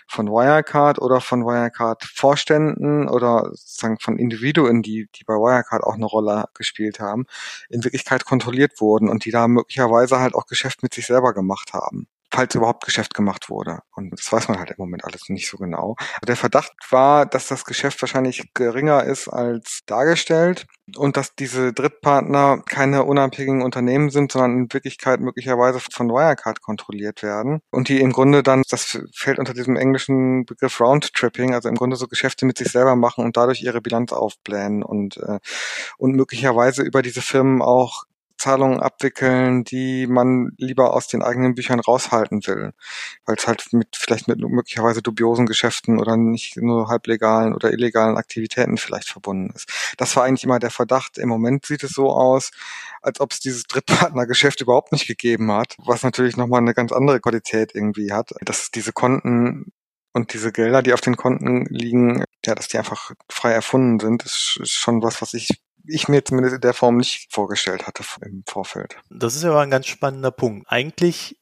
[0.08, 5.94] von Wirecard oder von Wirecard Vorständen oder sozusagen von Individuen, die, die bei Wirecard auch
[5.94, 7.26] eine Rolle gespielt haben,
[7.70, 11.72] in Wirklichkeit kontrolliert wurden und die da möglicherweise halt auch Geschäft mit sich selber gemacht
[11.72, 13.78] haben falls überhaupt Geschäft gemacht wurde.
[13.94, 15.94] Und das weiß man halt im Moment alles nicht so genau.
[16.26, 20.66] Der Verdacht war, dass das Geschäft wahrscheinlich geringer ist als dargestellt
[20.96, 27.22] und dass diese Drittpartner keine unabhängigen Unternehmen sind, sondern in Wirklichkeit möglicherweise von Wirecard kontrolliert
[27.22, 31.76] werden und die im Grunde dann, das fällt unter diesem englischen Begriff Roundtripping, also im
[31.76, 35.38] Grunde so Geschäfte mit sich selber machen und dadurch ihre Bilanz aufblähen und, äh,
[35.98, 38.04] und möglicherweise über diese Firmen auch
[38.44, 42.72] Zahlungen abwickeln, die man lieber aus den eigenen Büchern raushalten will,
[43.24, 48.18] weil es halt mit vielleicht mit möglicherweise dubiosen Geschäften oder nicht nur halblegalen oder illegalen
[48.18, 49.94] Aktivitäten vielleicht verbunden ist.
[49.96, 51.16] Das war eigentlich immer der Verdacht.
[51.16, 52.50] Im Moment sieht es so aus,
[53.00, 57.20] als ob es dieses Drittpartnergeschäft überhaupt nicht gegeben hat, was natürlich nochmal eine ganz andere
[57.20, 59.72] Qualität irgendwie hat, dass diese Konten
[60.12, 64.22] und diese Gelder, die auf den Konten liegen, ja, dass die einfach frei erfunden sind,
[64.22, 68.04] ist, ist schon was, was ich ich mir zumindest in der Form nicht vorgestellt hatte
[68.22, 68.96] im Vorfeld.
[69.10, 70.66] Das ist ja aber ein ganz spannender Punkt.
[70.68, 71.38] Eigentlich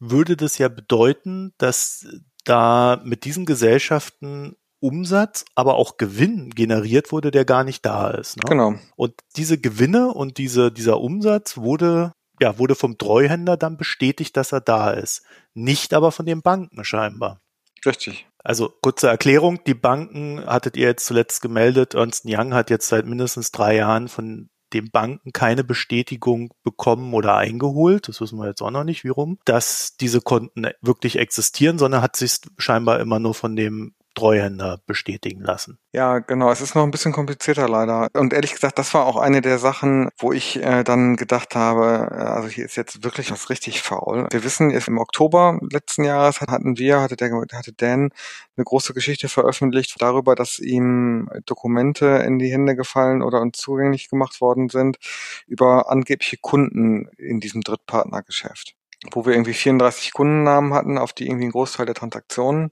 [0.00, 2.06] würde das ja bedeuten, dass
[2.44, 8.36] da mit diesen Gesellschaften Umsatz, aber auch Gewinn generiert wurde, der gar nicht da ist.
[8.36, 8.42] Ne?
[8.46, 8.74] Genau.
[8.96, 14.52] Und diese Gewinne und diese, dieser Umsatz wurde, ja, wurde vom Treuhänder dann bestätigt, dass
[14.52, 15.22] er da ist.
[15.54, 17.40] Nicht aber von den Banken scheinbar.
[17.86, 18.26] Richtig.
[18.44, 23.06] Also kurze Erklärung, die Banken hattet ihr jetzt zuletzt gemeldet, Ernst Young hat jetzt seit
[23.06, 28.60] mindestens drei Jahren von den Banken keine Bestätigung bekommen oder eingeholt, das wissen wir jetzt
[28.60, 33.18] auch noch nicht, wie rum, dass diese Konten wirklich existieren, sondern hat sich scheinbar immer
[33.18, 35.78] nur von dem Treuhänder bestätigen lassen.
[35.92, 36.50] Ja, genau.
[36.50, 38.08] Es ist noch ein bisschen komplizierter leider.
[38.14, 42.08] Und ehrlich gesagt, das war auch eine der Sachen, wo ich äh, dann gedacht habe,
[42.10, 44.26] äh, also hier ist jetzt wirklich was richtig faul.
[44.30, 48.10] Wir wissen, im Oktober letzten Jahres hatten wir, hatte der, hatte Dan
[48.56, 54.08] eine große Geschichte veröffentlicht darüber, dass ihm Dokumente in die Hände gefallen oder uns zugänglich
[54.08, 54.98] gemacht worden sind
[55.46, 58.74] über angebliche Kunden in diesem Drittpartnergeschäft
[59.12, 62.70] wo wir irgendwie 34 Kundennamen hatten, auf die irgendwie ein Großteil der Transaktionen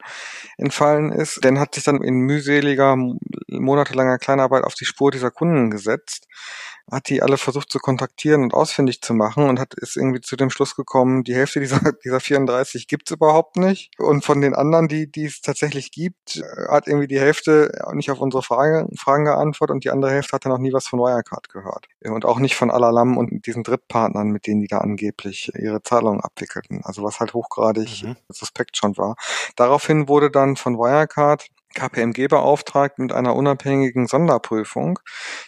[0.57, 1.45] entfallen ist.
[1.45, 2.97] Dan hat sich dann in mühseliger,
[3.49, 6.27] monatelanger Kleinarbeit auf die Spur dieser Kunden gesetzt
[6.90, 10.37] hat die alle versucht zu kontaktieren und ausfindig zu machen und hat ist irgendwie zu
[10.37, 13.90] dem Schluss gekommen, die Hälfte dieser, dieser 34 gibt's überhaupt nicht.
[13.99, 18.21] Und von den anderen, die, die es tatsächlich gibt, hat irgendwie die Hälfte nicht auf
[18.21, 21.49] unsere Frage, Fragen geantwortet und die andere Hälfte hat dann noch nie was von Wirecard
[21.49, 21.87] gehört.
[22.05, 26.21] Und auch nicht von Alalam und diesen Drittpartnern, mit denen die da angeblich ihre Zahlungen
[26.21, 26.81] abwickelten.
[26.85, 28.16] Also was halt hochgradig mhm.
[28.29, 29.16] suspekt schon war.
[29.57, 34.99] Daraufhin wurde dann von Wirecard KPMG beauftragt mit einer unabhängigen Sonderprüfung.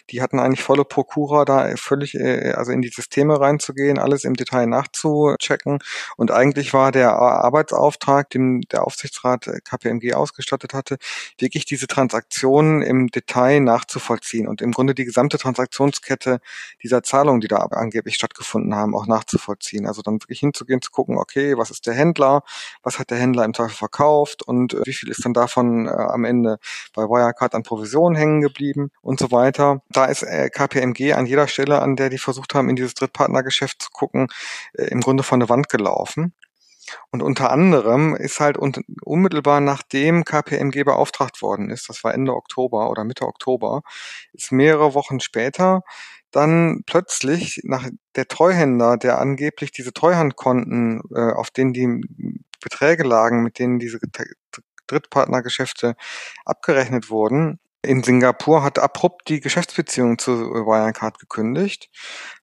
[0.09, 4.35] Die hatten eigentlich volle Prokura, da völlig äh, also in die Systeme reinzugehen, alles im
[4.35, 5.79] Detail nachzuchecken.
[6.17, 10.97] Und eigentlich war der Arbeitsauftrag, den der Aufsichtsrat KPMG ausgestattet hatte,
[11.39, 16.39] wirklich diese Transaktionen im Detail nachzuvollziehen und im Grunde die gesamte Transaktionskette
[16.83, 19.87] dieser Zahlungen, die da angeblich stattgefunden haben, auch nachzuvollziehen.
[19.87, 22.43] Also dann wirklich hinzugehen, zu gucken, okay, was ist der Händler,
[22.83, 25.91] was hat der Händler im Zweifel verkauft und äh, wie viel ist dann davon äh,
[26.15, 26.57] am Ende
[26.93, 29.81] bei Wirecard an Provisionen hängen geblieben und so weiter.
[29.89, 33.81] Da ist äh, KPMG an jeder Stelle, an der die versucht haben, in dieses Drittpartnergeschäft
[33.81, 34.27] zu gucken,
[34.73, 36.33] äh, im Grunde von der Wand gelaufen.
[37.11, 42.89] Und unter anderem ist halt unmittelbar nachdem KPMG beauftragt worden ist, das war Ende Oktober
[42.91, 43.81] oder Mitte Oktober,
[44.33, 45.81] ist mehrere Wochen später
[46.35, 52.01] dann plötzlich nach der Treuhänder, der angeblich diese Treuhandkonten, äh, auf denen die
[52.61, 53.99] Beträge lagen, mit denen diese
[54.87, 55.95] Drittpartnergeschäfte
[56.45, 57.59] abgerechnet wurden.
[57.81, 61.89] In Singapur hat abrupt die Geschäftsbeziehung zu Wirecard gekündigt,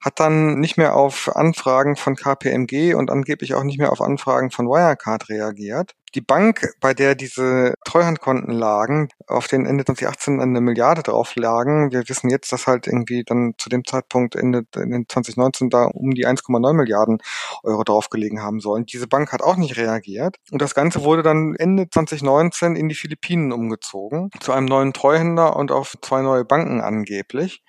[0.01, 4.51] hat dann nicht mehr auf Anfragen von KPMG und angeblich auch nicht mehr auf Anfragen
[4.53, 10.61] von Wirecard reagiert die Bank, bei der diese Treuhandkonten lagen, auf den Ende 2018 eine
[10.61, 11.91] Milliarde drauf lagen.
[11.93, 16.27] Wir wissen jetzt, dass halt irgendwie dann zu dem Zeitpunkt Ende 2019 da um die
[16.27, 17.19] 1,9 Milliarden
[17.63, 18.87] Euro draufgelegen haben sollen.
[18.87, 20.37] Diese Bank hat auch nicht reagiert.
[20.51, 25.57] Und das Ganze wurde dann Ende 2019 in die Philippinen umgezogen, zu einem neuen Treuhänder
[25.57, 27.63] und auf zwei neue Banken angeblich.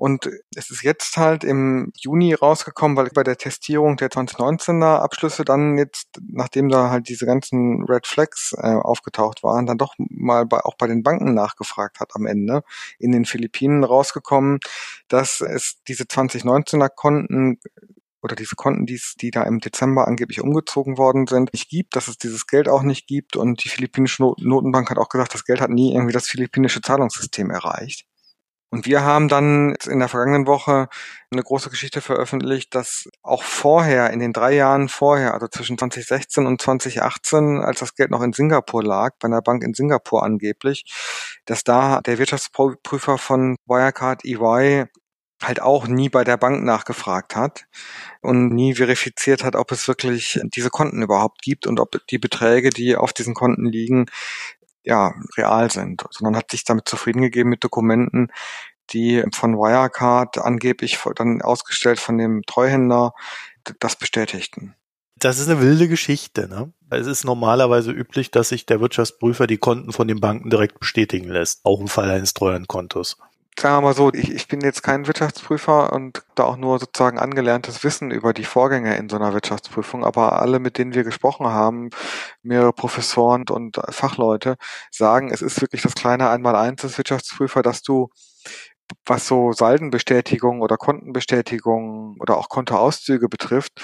[0.00, 5.44] Und es ist jetzt halt im Juni rausgekommen, weil bei der Testierung der 2019er Abschlüsse
[5.44, 10.46] dann jetzt, nachdem da halt diese ganzen Red Flags äh, aufgetaucht waren, dann doch mal
[10.46, 12.62] bei, auch bei den Banken nachgefragt hat am Ende,
[12.98, 14.60] in den Philippinen rausgekommen,
[15.08, 17.58] dass es diese 2019er Konten
[18.22, 22.08] oder diese Konten, die, die da im Dezember angeblich umgezogen worden sind, nicht gibt, dass
[22.08, 25.60] es dieses Geld auch nicht gibt und die philippinische Notenbank hat auch gesagt, das Geld
[25.60, 28.06] hat nie irgendwie das philippinische Zahlungssystem erreicht.
[28.72, 30.88] Und wir haben dann in der vergangenen Woche
[31.32, 36.46] eine große Geschichte veröffentlicht, dass auch vorher, in den drei Jahren vorher, also zwischen 2016
[36.46, 40.84] und 2018, als das Geld noch in Singapur lag, bei einer Bank in Singapur angeblich,
[41.46, 44.86] dass da der Wirtschaftsprüfer von Wirecard EY
[45.42, 47.64] halt auch nie bei der Bank nachgefragt hat
[48.20, 52.70] und nie verifiziert hat, ob es wirklich diese Konten überhaupt gibt und ob die Beträge,
[52.70, 54.06] die auf diesen Konten liegen,
[54.82, 58.28] ja, real sind, sondern hat sich damit zufrieden gegeben mit Dokumenten,
[58.92, 63.12] die von Wirecard angeblich dann ausgestellt von dem Treuhänder
[63.78, 64.74] das bestätigten.
[65.16, 66.48] Das ist eine wilde Geschichte.
[66.48, 66.72] Ne?
[66.88, 71.28] Es ist normalerweise üblich, dass sich der Wirtschaftsprüfer die Konten von den Banken direkt bestätigen
[71.28, 73.18] lässt, auch im Fall eines Treuhandkontos.
[73.58, 77.18] Sagen wir mal so, ich, ich bin jetzt kein Wirtschaftsprüfer und da auch nur sozusagen
[77.18, 81.46] angelerntes Wissen über die Vorgänge in so einer Wirtschaftsprüfung, aber alle, mit denen wir gesprochen
[81.46, 81.90] haben,
[82.42, 84.56] mehrere Professoren und Fachleute,
[84.90, 88.08] sagen, es ist wirklich das kleine Einmaleins des Wirtschaftsprüfer, dass du
[89.06, 93.80] was so Saldenbestätigung oder Kontenbestätigung oder auch Kontoauszüge betrifft,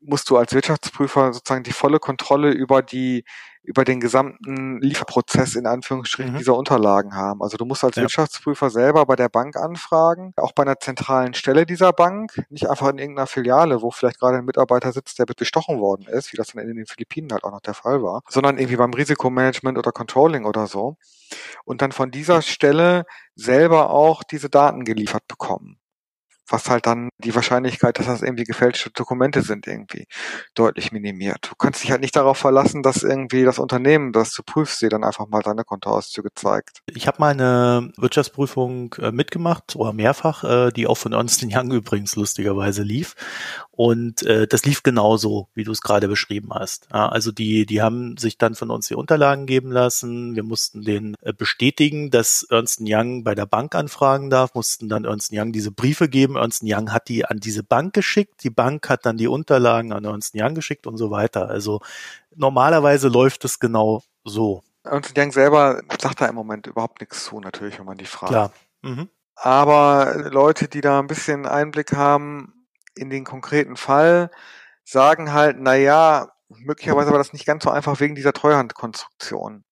[0.00, 3.24] musst du als Wirtschaftsprüfer sozusagen die volle Kontrolle über die
[3.62, 6.38] über den gesamten Lieferprozess in Anführungsstrichen mhm.
[6.38, 7.42] dieser Unterlagen haben.
[7.42, 8.02] Also du musst als ja.
[8.02, 12.88] Wirtschaftsprüfer selber bei der Bank anfragen, auch bei einer zentralen Stelle dieser Bank, nicht einfach
[12.88, 16.48] in irgendeiner Filiale, wo vielleicht gerade ein Mitarbeiter sitzt, der bestochen worden ist, wie das
[16.48, 19.92] dann in den Philippinen halt auch noch der Fall war, sondern irgendwie beim Risikomanagement oder
[19.92, 20.96] Controlling oder so.
[21.64, 25.77] Und dann von dieser Stelle selber auch diese Daten geliefert bekommen
[26.48, 30.06] was halt dann die Wahrscheinlichkeit, dass das irgendwie gefälschte Dokumente sind, irgendwie
[30.54, 31.48] deutlich minimiert.
[31.50, 34.88] Du kannst dich halt nicht darauf verlassen, dass irgendwie das Unternehmen, das du prüfst, dir
[34.88, 36.82] dann einfach mal deine Kontoauszüge zeigt.
[36.86, 41.70] Ich habe mal eine Wirtschaftsprüfung äh, mitgemacht oder mehrfach, äh, die auch von Ernst Young
[41.70, 43.14] übrigens lustigerweise lief.
[43.78, 46.88] Und äh, das lief genauso, wie du es gerade beschrieben hast.
[46.92, 50.34] Ja, also die, die haben sich dann von uns die Unterlagen geben lassen.
[50.34, 55.04] Wir mussten den äh, bestätigen, dass Ernst Young bei der Bank anfragen darf, mussten dann
[55.04, 56.34] Ernst Young diese Briefe geben.
[56.34, 58.42] Ernst Young hat die an diese Bank geschickt.
[58.42, 61.48] Die Bank hat dann die Unterlagen an Ernst Young geschickt und so weiter.
[61.48, 61.80] Also
[62.34, 64.64] normalerweise läuft es genau so.
[64.82, 68.32] Ernst Young selber sagt da im Moment überhaupt nichts zu, natürlich, wenn man die fragt.
[68.32, 68.52] Klar.
[68.82, 69.08] Mhm.
[69.36, 72.57] Aber Leute, die da ein bisschen Einblick haben,
[72.98, 74.30] in den konkreten Fall
[74.84, 79.64] sagen halt, na ja, möglicherweise war das nicht ganz so einfach wegen dieser Treuhandkonstruktion.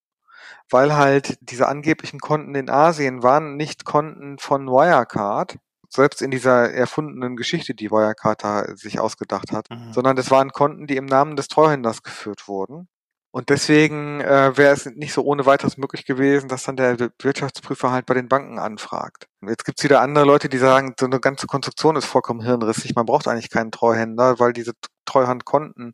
[0.71, 5.59] Weil halt diese angeblichen Konten in Asien waren nicht Konten von Wirecard,
[5.89, 9.93] selbst in dieser erfundenen Geschichte, die Wirecard da sich ausgedacht hat, mhm.
[9.93, 12.89] sondern das waren Konten, die im Namen des Treuhänders geführt wurden.
[13.37, 17.91] Und deswegen äh, wäre es nicht so ohne weiteres möglich gewesen, dass dann der Wirtschaftsprüfer
[17.91, 19.29] halt bei den Banken anfragt.
[19.47, 22.95] Jetzt gibt's wieder andere Leute, die sagen, so eine ganze Konstruktion ist vollkommen hirnrissig.
[22.95, 24.73] Man braucht eigentlich keinen Treuhänder, weil diese
[25.07, 25.93] Treuhandkonten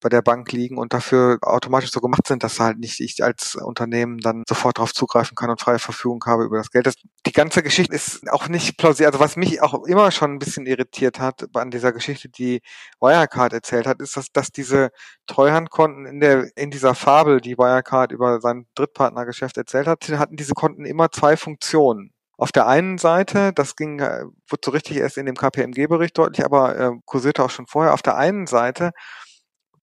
[0.00, 3.54] bei der Bank liegen und dafür automatisch so gemacht sind, dass halt nicht ich als
[3.56, 6.86] Unternehmen dann sofort darauf zugreifen kann und freie Verfügung habe über das Geld.
[6.86, 6.96] Das,
[7.26, 9.06] die ganze Geschichte ist auch nicht plausibel.
[9.06, 12.60] Also was mich auch immer schon ein bisschen irritiert hat an dieser Geschichte, die
[13.00, 14.90] Wirecard erzählt hat, ist, dass, dass diese
[15.26, 20.54] Treuhandkonten in der in dieser Fabel, die Wirecard über sein Drittpartnergeschäft erzählt hat, hatten diese
[20.54, 22.13] Konten immer zwei Funktionen.
[22.36, 26.44] Auf der einen Seite, das ging, äh, wurde so richtig erst in dem KPMG-Bericht deutlich,
[26.44, 27.94] aber äh, kursierte auch schon vorher.
[27.94, 28.92] Auf der einen Seite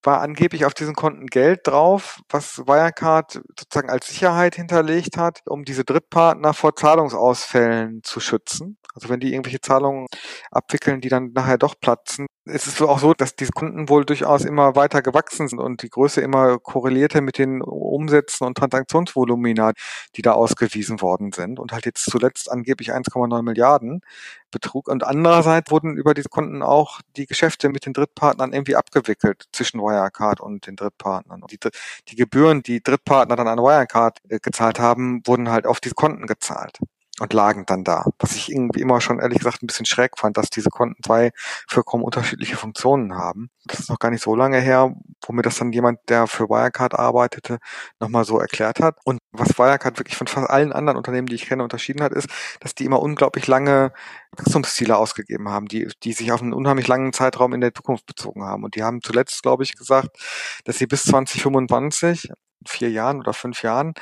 [0.04, 5.64] war angeblich auf diesen Konten Geld drauf, was Wirecard sozusagen als Sicherheit hinterlegt hat, um
[5.64, 8.78] diese Drittpartner vor Zahlungsausfällen zu schützen.
[8.96, 10.08] Also wenn die irgendwelche Zahlungen
[10.50, 12.26] abwickeln, die dann nachher doch platzen.
[12.46, 15.90] Es ist auch so, dass diese Kunden wohl durchaus immer weiter gewachsen sind und die
[15.90, 19.74] Größe immer korrelierte mit den Umsätzen und Transaktionsvolumina,
[20.16, 24.02] die da ausgewiesen worden sind und halt jetzt zuletzt angeblich 1,9 Milliarden
[24.50, 24.88] betrug.
[24.88, 29.80] Und andererseits wurden über diese Konten auch die Geschäfte mit den Drittpartnern irgendwie abgewickelt zwischen
[29.80, 31.44] Wirecard und den Drittpartnern.
[31.52, 31.60] Die,
[32.08, 36.26] die Gebühren, die Drittpartner dann an Wirecard äh, gezahlt haben, wurden halt auf diese Konten
[36.26, 36.80] gezahlt
[37.22, 38.06] und lagen dann da.
[38.18, 41.32] Was ich irgendwie immer schon ehrlich gesagt ein bisschen schräg fand, dass diese Konten zwei
[41.68, 43.52] vollkommen unterschiedliche Funktionen haben.
[43.66, 46.50] Das ist noch gar nicht so lange her, wo mir das dann jemand, der für
[46.50, 47.60] Wirecard arbeitete,
[48.00, 48.98] nochmal so erklärt hat.
[49.06, 52.28] Und was Wirecard wirklich von fast allen anderen Unternehmen, die ich kenne, unterschieden hat, ist,
[52.60, 53.94] dass die immer unglaublich lange
[54.36, 58.44] Wachstumsziele ausgegeben haben, die, die sich auf einen unheimlich langen Zeitraum in der Zukunft bezogen
[58.44, 58.64] haben.
[58.64, 60.18] Und die haben zuletzt, glaube ich, gesagt,
[60.64, 62.32] dass sie bis 2025
[62.68, 63.94] vier Jahren oder fünf Jahren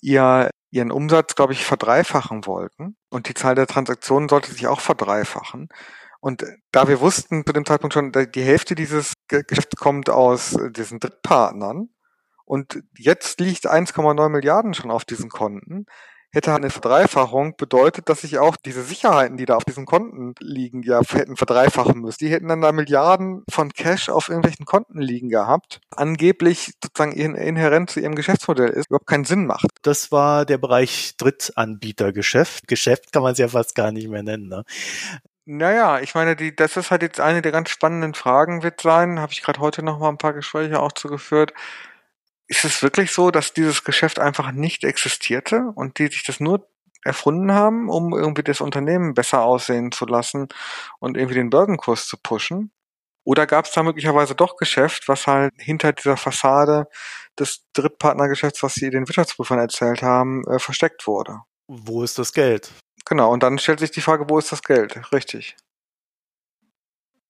[0.00, 2.96] ihr ihren Umsatz, glaube ich, verdreifachen wollten.
[3.10, 5.68] Und die Zahl der Transaktionen sollte sich auch verdreifachen.
[6.20, 10.98] Und da wir wussten zu dem Zeitpunkt schon, die Hälfte dieses Geschäfts kommt aus diesen
[10.98, 11.90] Drittpartnern
[12.44, 15.86] und jetzt liegt 1,9 Milliarden schon auf diesen Konten,
[16.36, 20.82] hätte eine Verdreifachung bedeutet, dass sich auch diese Sicherheiten, die da auf diesen Konten liegen,
[20.82, 22.18] ja hätten verdreifachen müssen.
[22.20, 25.80] Die hätten dann da Milliarden von Cash auf irgendwelchen Konten liegen gehabt.
[25.90, 29.66] Angeblich sozusagen inhärent zu ihrem Geschäftsmodell ist, überhaupt keinen Sinn macht.
[29.82, 32.68] Das war der Bereich Drittanbietergeschäft.
[32.68, 34.48] Geschäft kann man es ja fast gar nicht mehr nennen.
[34.48, 34.64] Ne?
[35.46, 39.20] Naja, ich meine, die, das ist halt jetzt eine der ganz spannenden Fragen wird sein.
[39.20, 41.52] Habe ich gerade heute noch mal ein paar Gespräche auch zugeführt
[42.48, 46.68] ist es wirklich so, dass dieses Geschäft einfach nicht existierte und die sich das nur
[47.04, 50.48] erfunden haben, um irgendwie das Unternehmen besser aussehen zu lassen
[50.98, 52.72] und irgendwie den Börsenkurs zu pushen?
[53.24, 56.86] Oder gab es da möglicherweise doch Geschäft, was halt hinter dieser Fassade
[57.38, 61.40] des Drittpartnergeschäfts, was Sie den Wirtschaftsprüfern erzählt haben, äh, versteckt wurde?
[61.66, 62.70] Wo ist das Geld?
[63.04, 65.12] Genau, und dann stellt sich die Frage, wo ist das Geld?
[65.12, 65.56] Richtig.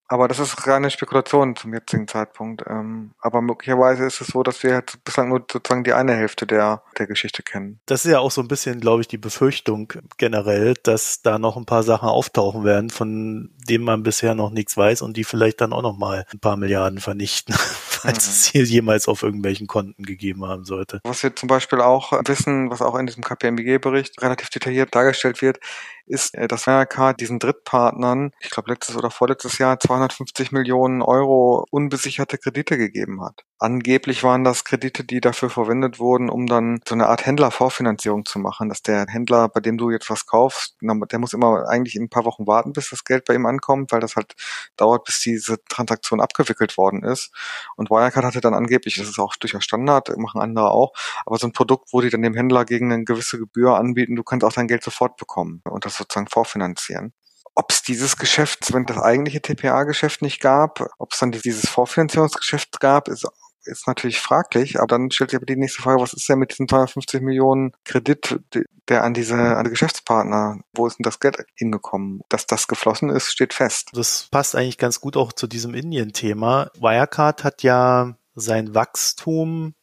[0.09, 2.63] Aber das ist reine Spekulation zum jetzigen Zeitpunkt.
[2.69, 6.47] Ähm, aber möglicherweise ist es so, dass wir jetzt bislang nur sozusagen die eine Hälfte
[6.47, 7.81] der, der Geschichte kennen.
[7.87, 11.57] Das ist ja auch so ein bisschen, glaube ich, die Befürchtung generell, dass da noch
[11.57, 15.61] ein paar Sachen auftauchen werden, von denen man bisher noch nichts weiß und die vielleicht
[15.61, 18.33] dann auch noch mal ein paar Milliarden vernichten, falls mhm.
[18.33, 21.01] es hier jemals auf irgendwelchen Konten gegeben haben sollte.
[21.05, 25.59] Was wir zum Beispiel auch wissen, was auch in diesem KPMG-Bericht relativ detailliert dargestellt wird,
[26.07, 31.67] ist, äh, dass Wirecard diesen Drittpartnern, ich glaube letztes oder vorletztes Jahr 250 Millionen Euro
[31.71, 33.43] unbesicherte Kredite gegeben hat.
[33.59, 38.39] Angeblich waren das Kredite, die dafür verwendet wurden, um dann so eine Art Händlervorfinanzierung zu
[38.39, 42.03] machen, dass der Händler, bei dem du jetzt was kaufst, der muss immer eigentlich in
[42.03, 44.35] ein paar Wochen warten, bis das Geld bei ihm ankommt, weil das halt
[44.77, 47.33] dauert, bis diese Transaktion abgewickelt worden ist.
[47.77, 50.93] Und Wirecard hatte dann angeblich, das ist auch durchaus Standard, machen andere auch,
[51.25, 54.23] aber so ein Produkt, wo die dann dem Händler gegen eine gewisse Gebühr anbieten, du
[54.23, 57.15] kannst auch dein Geld sofort bekommen und das sozusagen vorfinanzieren
[57.59, 62.81] ob es dieses Geschäft, wenn das eigentliche TPA-Geschäft nicht gab, ob es dann dieses Vorfinanzierungsgeschäft
[62.81, 63.27] gab, ist
[63.67, 66.51] ist natürlich fraglich, aber dann stellt sich aber die nächste Frage, was ist denn mit
[66.51, 68.41] diesen 250 Millionen Kredit,
[68.89, 72.21] der an diese an die Geschäftspartner, wo ist denn das Geld hingekommen?
[72.29, 73.91] Dass das geflossen ist, steht fest.
[73.93, 76.71] Das passt eigentlich ganz gut auch zu diesem Indien-Thema.
[76.79, 79.75] Wirecard hat ja sein Wachstum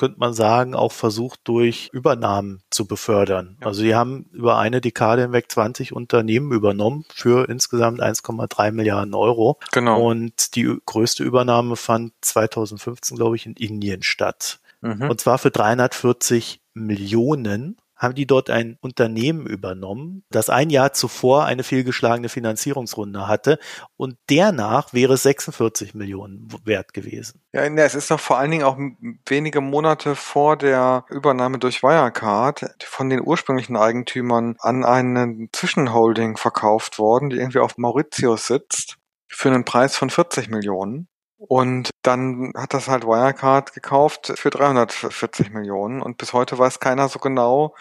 [0.00, 3.58] könnte man sagen, auch versucht, durch Übernahmen zu befördern.
[3.60, 3.66] Ja.
[3.66, 9.58] Also die haben über eine Dekade hinweg 20 Unternehmen übernommen für insgesamt 1,3 Milliarden Euro.
[9.72, 10.10] Genau.
[10.10, 14.60] Und die größte Übernahme fand 2015, glaube ich, in Indien statt.
[14.80, 15.10] Mhm.
[15.10, 21.44] Und zwar für 340 Millionen haben die dort ein Unternehmen übernommen, das ein Jahr zuvor
[21.44, 23.58] eine fehlgeschlagene Finanzierungsrunde hatte
[23.96, 27.42] und dernach wäre es 46 Millionen wert gewesen.
[27.52, 28.78] Ja, es ist doch vor allen Dingen auch
[29.26, 36.98] wenige Monate vor der Übernahme durch Wirecard von den ursprünglichen Eigentümern an einen Zwischenholding verkauft
[36.98, 38.96] worden, die irgendwie auf Mauritius sitzt
[39.28, 41.06] für einen Preis von 40 Millionen.
[41.48, 47.08] Und dann hat das halt Wirecard gekauft für 340 Millionen und bis heute weiß keiner
[47.08, 47.74] so genau,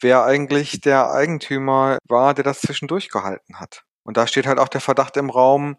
[0.00, 3.84] wer eigentlich der Eigentümer war, der das zwischendurch gehalten hat.
[4.02, 5.76] Und da steht halt auch der Verdacht im Raum,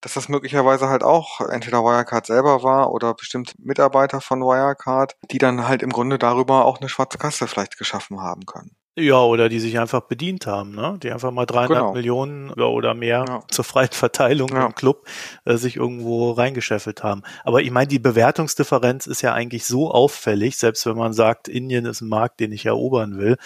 [0.00, 5.38] dass das möglicherweise halt auch entweder Wirecard selber war oder bestimmt Mitarbeiter von Wirecard, die
[5.38, 8.76] dann halt im Grunde darüber auch eine schwarze Kasse vielleicht geschaffen haben können.
[8.96, 10.96] Ja, oder die sich einfach bedient haben, ne?
[11.02, 11.92] Die einfach mal 300 genau.
[11.94, 13.42] Millionen oder mehr ja.
[13.50, 14.66] zur freien Verteilung ja.
[14.66, 15.08] im Club
[15.44, 17.22] äh, sich irgendwo reingeschäffelt haben.
[17.42, 21.86] Aber ich meine, die Bewertungsdifferenz ist ja eigentlich so auffällig, selbst wenn man sagt, Indien
[21.86, 23.36] ist ein Markt, den ich erobern will.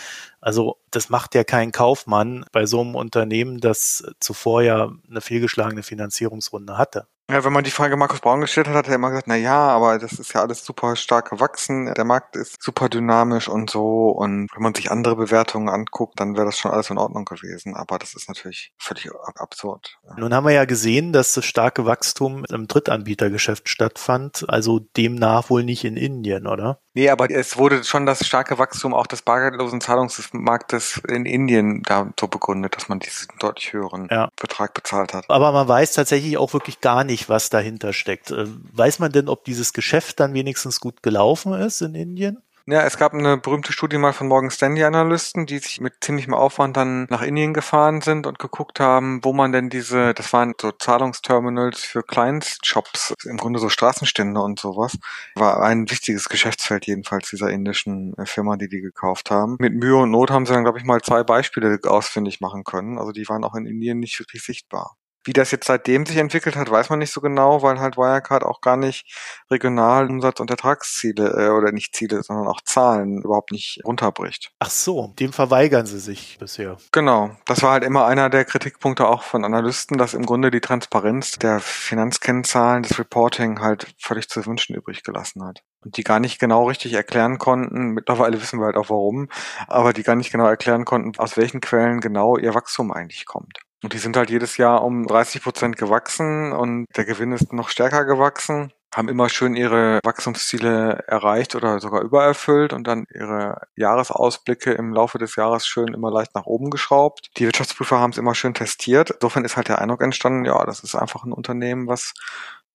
[0.42, 5.82] Also das macht ja kein Kaufmann bei so einem Unternehmen, das zuvor ja eine fehlgeschlagene
[5.82, 7.06] Finanzierungsrunde hatte.
[7.30, 9.68] Ja, wenn man die Frage Markus Braun gestellt hat, hat er immer gesagt, na ja,
[9.68, 14.08] aber das ist ja alles super stark gewachsen, der Markt ist super dynamisch und so
[14.08, 17.74] und wenn man sich andere Bewertungen anguckt, dann wäre das schon alles in Ordnung gewesen,
[17.76, 19.98] aber das ist natürlich völlig absurd.
[20.16, 25.64] Nun haben wir ja gesehen, dass das starke Wachstum im Drittanbietergeschäft stattfand, also demnach wohl
[25.64, 26.80] nicht in Indien, oder?
[26.94, 32.10] Nee, aber es wurde schon das starke Wachstum auch des bargeldlosen Zahlungsmarktes in Indien da
[32.18, 34.30] so begründet, dass man diesen deutlich höheren ja.
[34.34, 35.26] Betrag bezahlt hat.
[35.28, 38.30] Aber man weiß tatsächlich auch wirklich gar nicht, was dahinter steckt.
[38.30, 42.42] Äh, weiß man denn, ob dieses Geschäft dann wenigstens gut gelaufen ist in Indien?
[42.70, 46.34] Ja, es gab eine berühmte Studie mal von Morgan Stanley Analysten, die sich mit ziemlichem
[46.34, 50.52] Aufwand dann nach Indien gefahren sind und geguckt haben, wo man denn diese, das waren
[50.60, 54.98] so Zahlungsterminals für Kleinstshops, im Grunde so Straßenstände und sowas,
[55.34, 59.56] war ein wichtiges Geschäftsfeld jedenfalls dieser indischen äh, Firma, die die gekauft haben.
[59.58, 62.98] Mit Mühe und Not haben sie dann, glaube ich, mal zwei Beispiele ausfindig machen können.
[62.98, 64.94] Also die waren auch in Indien nicht wirklich sichtbar.
[65.28, 68.42] Wie das jetzt seitdem sich entwickelt hat, weiß man nicht so genau, weil halt Wirecard
[68.44, 69.14] auch gar nicht
[69.50, 74.52] regional Umsatz- und Ertragsziele äh, oder nicht Ziele, sondern auch Zahlen überhaupt nicht runterbricht.
[74.58, 76.78] Ach so, dem verweigern sie sich bisher.
[76.92, 80.62] Genau, das war halt immer einer der Kritikpunkte auch von Analysten, dass im Grunde die
[80.62, 86.20] Transparenz der Finanzkennzahlen, das Reporting halt völlig zu wünschen übrig gelassen hat und die gar
[86.20, 89.28] nicht genau richtig erklären konnten, mittlerweile wissen wir halt auch warum,
[89.66, 93.58] aber die gar nicht genau erklären konnten, aus welchen Quellen genau ihr Wachstum eigentlich kommt.
[93.82, 97.68] Und die sind halt jedes Jahr um 30 Prozent gewachsen und der Gewinn ist noch
[97.68, 104.72] stärker gewachsen haben immer schön ihre Wachstumsziele erreicht oder sogar übererfüllt und dann ihre Jahresausblicke
[104.72, 107.30] im Laufe des Jahres schön immer leicht nach oben geschraubt.
[107.36, 109.10] Die Wirtschaftsprüfer haben es immer schön testiert.
[109.10, 112.14] Insofern ist halt der Eindruck entstanden, ja, das ist einfach ein Unternehmen, was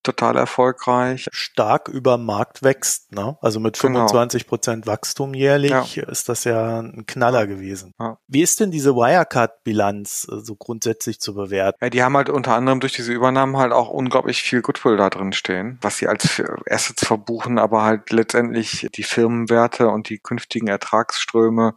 [0.04, 1.28] total erfolgreich.
[1.32, 3.38] Stark über Markt wächst, ne?
[3.42, 4.50] Also mit 25 genau.
[4.50, 6.04] Prozent Wachstum jährlich ja.
[6.04, 7.94] ist das ja ein Knaller gewesen.
[8.00, 8.18] Ja.
[8.28, 11.78] Wie ist denn diese Wirecard-Bilanz äh, so grundsätzlich zu bewerten?
[11.82, 15.10] Ja, die haben halt unter anderem durch diese Übernahmen halt auch unglaublich viel Goodwill da
[15.10, 20.68] drin stehen, was sie als Assets verbuchen, aber halt letztendlich die Firmenwerte und die künftigen
[20.68, 21.76] Ertragsströme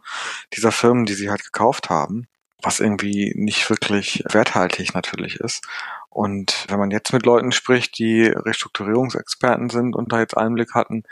[0.53, 2.27] dieser Firmen, die sie halt gekauft haben,
[2.61, 5.63] was irgendwie nicht wirklich werthaltig natürlich ist.
[6.09, 11.03] Und wenn man jetzt mit Leuten spricht, die Restrukturierungsexperten sind und da jetzt Einblick hatten,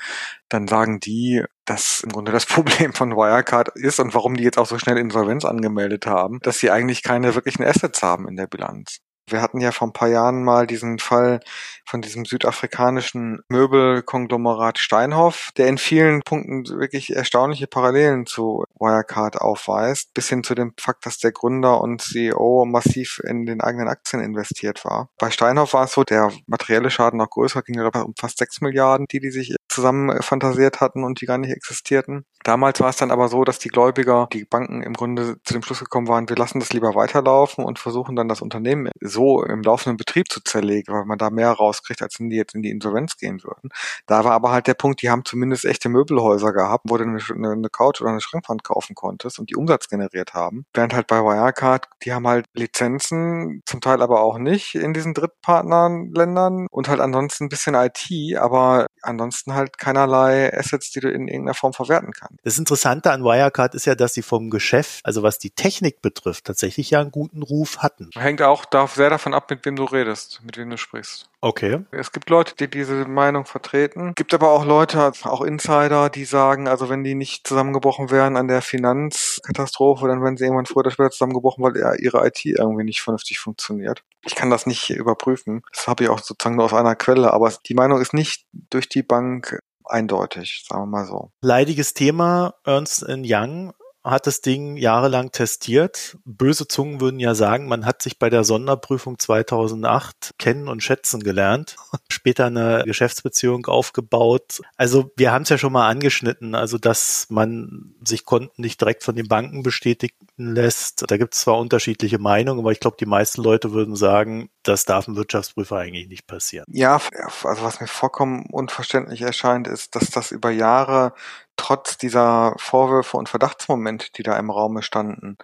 [0.50, 4.58] dann sagen die, dass im Grunde das Problem von Wirecard ist und warum die jetzt
[4.58, 8.48] auch so schnell Insolvenz angemeldet haben, dass sie eigentlich keine wirklichen Assets haben in der
[8.48, 9.02] Bilanz.
[9.28, 11.40] Wir hatten ja vor ein paar Jahren mal diesen Fall
[11.86, 20.14] von diesem südafrikanischen Möbelkonglomerat Steinhoff, der in vielen Punkten wirklich erstaunliche Parallelen zu Wirecard aufweist,
[20.14, 24.22] bis hin zu dem Fakt, dass der Gründer und CEO massiv in den eigenen Aktien
[24.22, 25.10] investiert war.
[25.18, 29.08] Bei Steinhoff war es so, der materielle Schaden noch größer, ging um fast sechs Milliarden,
[29.08, 32.26] die die sich zusammen fantasiert hatten und die gar nicht existierten.
[32.44, 35.64] Damals war es dann aber so, dass die Gläubiger, die Banken im Grunde zu dem
[35.64, 39.64] Schluss gekommen waren, wir lassen das lieber weiterlaufen und versuchen dann das Unternehmen so im
[39.64, 42.70] laufenden Betrieb zu zerlegen, weil man da mehr rauskriegt, als wenn die jetzt in die
[42.70, 43.72] Insolvenz gehen würden.
[44.06, 47.20] Da war aber halt der Punkt, die haben zumindest echte Möbelhäuser gehabt, wo du eine,
[47.52, 50.68] eine Couch oder eine Schrankwand kaufen konntest und die Umsatz generiert haben.
[50.72, 55.16] Während halt bei Wirecard, die haben halt Lizenzen, zum Teil aber auch nicht in diesen
[55.16, 61.28] Drittpartnerländern und halt ansonsten ein bisschen IT, aber ansonsten halt keinerlei Assets, die du in
[61.28, 62.36] irgendeiner Form verwerten kannst.
[62.44, 66.46] Das Interessante an Wirecard ist ja, dass sie vom Geschäft, also was die Technik betrifft,
[66.46, 68.10] tatsächlich ja einen guten Ruf hatten.
[68.16, 71.30] Hängt auch sehr davon ab, mit wem du redest, mit wem du sprichst.
[71.42, 71.80] Okay.
[71.92, 74.10] Es gibt Leute, die diese Meinung vertreten.
[74.10, 78.36] Es gibt aber auch Leute, auch Insider, die sagen, also wenn die nicht zusammengebrochen wären
[78.36, 82.84] an der Finanzkatastrophe, dann wären sie irgendwann früher oder später zusammengebrochen, weil ihre IT irgendwie
[82.84, 84.04] nicht vernünftig funktioniert.
[84.26, 85.62] Ich kann das nicht überprüfen.
[85.74, 88.90] Das habe ich auch sozusagen nur aus einer Quelle, aber die Meinung ist nicht durch
[88.90, 91.32] die Bank eindeutig, sagen wir mal so.
[91.42, 92.56] Leidiges Thema.
[92.64, 93.74] Ernst Young
[94.06, 96.18] hat das Ding jahrelang testiert.
[96.26, 101.22] Böse Zungen würden ja sagen, man hat sich bei der Sonderprüfung 2008 kennen und schätzen
[101.22, 101.76] gelernt,
[102.10, 104.62] später eine Geschäftsbeziehung aufgebaut.
[104.78, 109.04] Also wir haben es ja schon mal angeschnitten, also dass man sich Konten nicht direkt
[109.04, 111.04] von den Banken bestätigen lässt.
[111.08, 114.86] Da gibt es zwar unterschiedliche Meinungen, aber ich glaube, die meisten Leute würden sagen, das
[114.86, 116.66] darf ein Wirtschaftsprüfer eigentlich nicht passieren.
[116.68, 117.00] Ja,
[117.44, 121.14] also was mir vollkommen unverständlich erscheint, ist, dass das über Jahre
[121.56, 125.38] trotz dieser Vorwürfe und Verdachtsmomente, die da im Raume standen,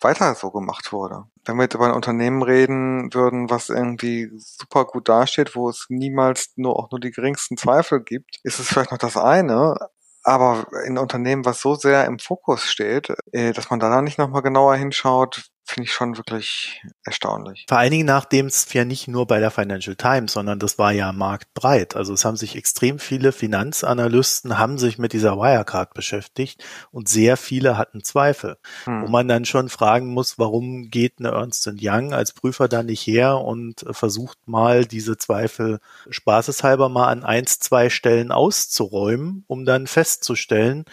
[0.00, 1.24] weiter so gemacht wurde.
[1.44, 5.86] Wenn wir jetzt über ein Unternehmen reden würden, was irgendwie super gut dasteht, wo es
[5.88, 9.74] niemals nur auch nur die geringsten Zweifel gibt, ist es vielleicht noch das eine.
[10.22, 14.42] Aber in Unternehmen, was so sehr im Fokus steht, äh, dass man da nicht nochmal
[14.42, 17.66] genauer hinschaut, finde ich schon wirklich erstaunlich.
[17.68, 20.92] Vor allen Dingen, nachdem es ja nicht nur bei der Financial Times, sondern das war
[20.92, 21.96] ja marktbreit.
[21.96, 27.36] Also es haben sich extrem viele Finanzanalysten haben sich mit dieser Wirecard beschäftigt und sehr
[27.36, 28.58] viele hatten Zweifel.
[28.84, 29.02] Hm.
[29.02, 33.06] Wo man dann schon fragen muss, warum geht eine Ernst Young als Prüfer da nicht
[33.06, 39.86] her und versucht mal diese Zweifel spaßeshalber mal an eins, zwei Stellen auszuräumen, um dann
[39.86, 40.84] festzustellen,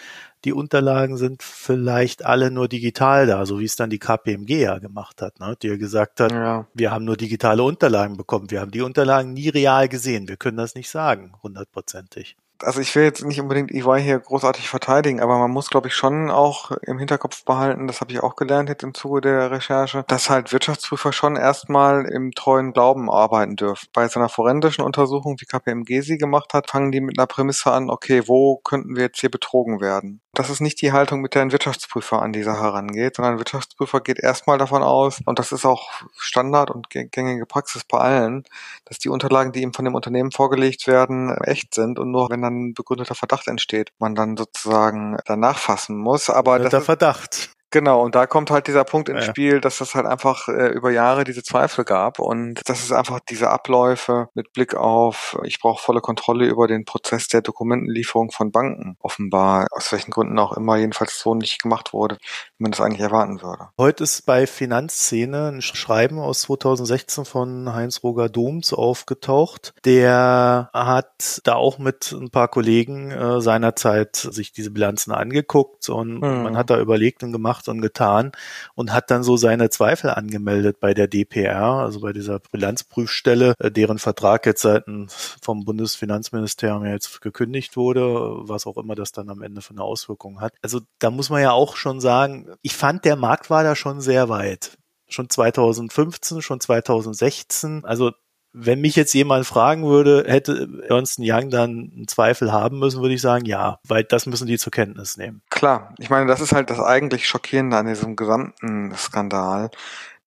[0.44, 4.78] die Unterlagen sind vielleicht alle nur digital da, so wie es dann die KPMG ja
[4.78, 5.56] gemacht hat, ne?
[5.60, 6.66] die ja gesagt hat, ja.
[6.74, 10.56] wir haben nur digitale Unterlagen bekommen, wir haben die Unterlagen nie real gesehen, wir können
[10.56, 15.38] das nicht sagen, hundertprozentig also ich will jetzt nicht unbedingt EY hier großartig verteidigen, aber
[15.38, 18.82] man muss, glaube ich, schon auch im Hinterkopf behalten, das habe ich auch gelernt jetzt
[18.82, 23.88] im Zuge der Recherche, dass halt Wirtschaftsprüfer schon erstmal im treuen Glauben arbeiten dürfen.
[23.92, 27.70] Bei so einer forensischen Untersuchung, wie KPMG sie gemacht hat, fangen die mit einer Prämisse
[27.72, 30.20] an, okay, wo könnten wir jetzt hier betrogen werden?
[30.38, 34.00] Das ist nicht die Haltung, mit der ein Wirtschaftsprüfer an dieser herangeht, sondern ein Wirtschaftsprüfer
[34.00, 38.44] geht erstmal davon aus, und das ist auch Standard und gängige Praxis bei allen,
[38.84, 42.40] dass die Unterlagen, die ihm von dem Unternehmen vorgelegt werden, echt sind und nur wenn
[42.40, 46.30] dann begründeter Verdacht entsteht, man dann sozusagen danach fassen muss.
[46.30, 47.50] Aber das Verdacht.
[47.70, 49.30] Genau, und da kommt halt dieser Punkt ins ja.
[49.30, 53.20] Spiel, dass es halt einfach äh, über Jahre diese Zweifel gab und dass es einfach
[53.28, 58.52] diese Abläufe mit Blick auf, ich brauche volle Kontrolle über den Prozess der Dokumentenlieferung von
[58.52, 62.16] Banken offenbar, aus welchen Gründen auch immer, jedenfalls so nicht gemacht wurde,
[62.58, 63.68] wie man das eigentlich erwarten würde.
[63.78, 69.74] Heute ist bei Finanzszene ein Schreiben aus 2016 von Heinz-Roger Doms aufgetaucht.
[69.84, 76.20] Der hat da auch mit ein paar Kollegen äh, seinerzeit sich diese Bilanzen angeguckt und
[76.20, 76.42] hm.
[76.42, 78.32] man hat da überlegt und gemacht, und getan
[78.74, 83.70] und hat dann so seine Zweifel angemeldet bei der DPR, also bei dieser Bilanzprüfstelle, äh,
[83.70, 88.02] deren Vertrag jetzt seitens vom Bundesfinanzministerium jetzt gekündigt wurde,
[88.48, 90.54] was auch immer das dann am Ende für eine Auswirkung hat.
[90.60, 94.00] Also da muss man ja auch schon sagen, ich fand, der Markt war da schon
[94.00, 94.78] sehr weit
[95.08, 97.84] schon 2015, schon 2016.
[97.84, 98.12] Also
[98.52, 103.14] wenn mich jetzt jemand fragen würde, hätte Ernst Young dann einen Zweifel haben müssen, würde
[103.14, 105.42] ich sagen, ja, weil das müssen die zur Kenntnis nehmen.
[105.50, 109.70] Klar, ich meine, das ist halt das eigentlich Schockierende an diesem gesamten Skandal,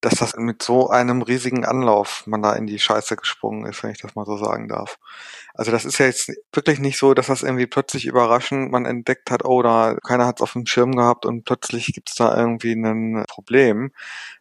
[0.02, 3.92] dass das mit so einem riesigen Anlauf man da in die Scheiße gesprungen ist, wenn
[3.92, 4.98] ich das mal so sagen darf.
[5.54, 9.30] Also das ist ja jetzt wirklich nicht so, dass das irgendwie plötzlich überraschend man entdeckt
[9.30, 12.74] hat, oh, da keiner hat es auf dem Schirm gehabt und plötzlich gibt's da irgendwie
[12.74, 13.92] ein Problem,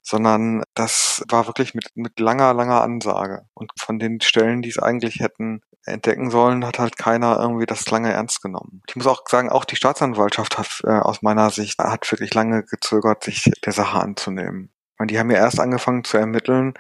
[0.02, 3.42] sondern das war wirklich mit, mit langer, langer Ansage.
[3.52, 7.88] Und von den Stellen, die es eigentlich hätten entdecken sollen, hat halt keiner irgendwie das
[7.90, 8.82] lange ernst genommen.
[8.88, 12.62] Ich muss auch sagen, auch die Staatsanwaltschaft hat äh, aus meiner Sicht hat wirklich lange
[12.64, 14.70] gezögert, sich der Sache anzunehmen.
[15.00, 16.74] Und die haben ja erst angefangen zu ermitteln,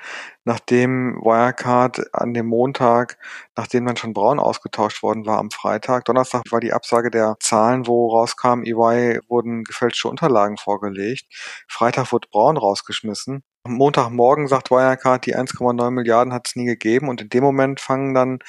[0.44, 3.16] nachdem Wirecard an dem Montag,
[3.56, 7.86] nachdem dann schon Braun ausgetauscht worden war am Freitag, Donnerstag war die Absage der Zahlen,
[7.86, 11.24] wo rauskam, EY wurden gefälschte Unterlagen vorgelegt.
[11.66, 13.42] Freitag wurde Braun rausgeschmissen.
[13.64, 17.80] Am Montagmorgen sagt Wirecard, die 1,9 Milliarden hat es nie gegeben und in dem Moment
[17.80, 18.40] fangen dann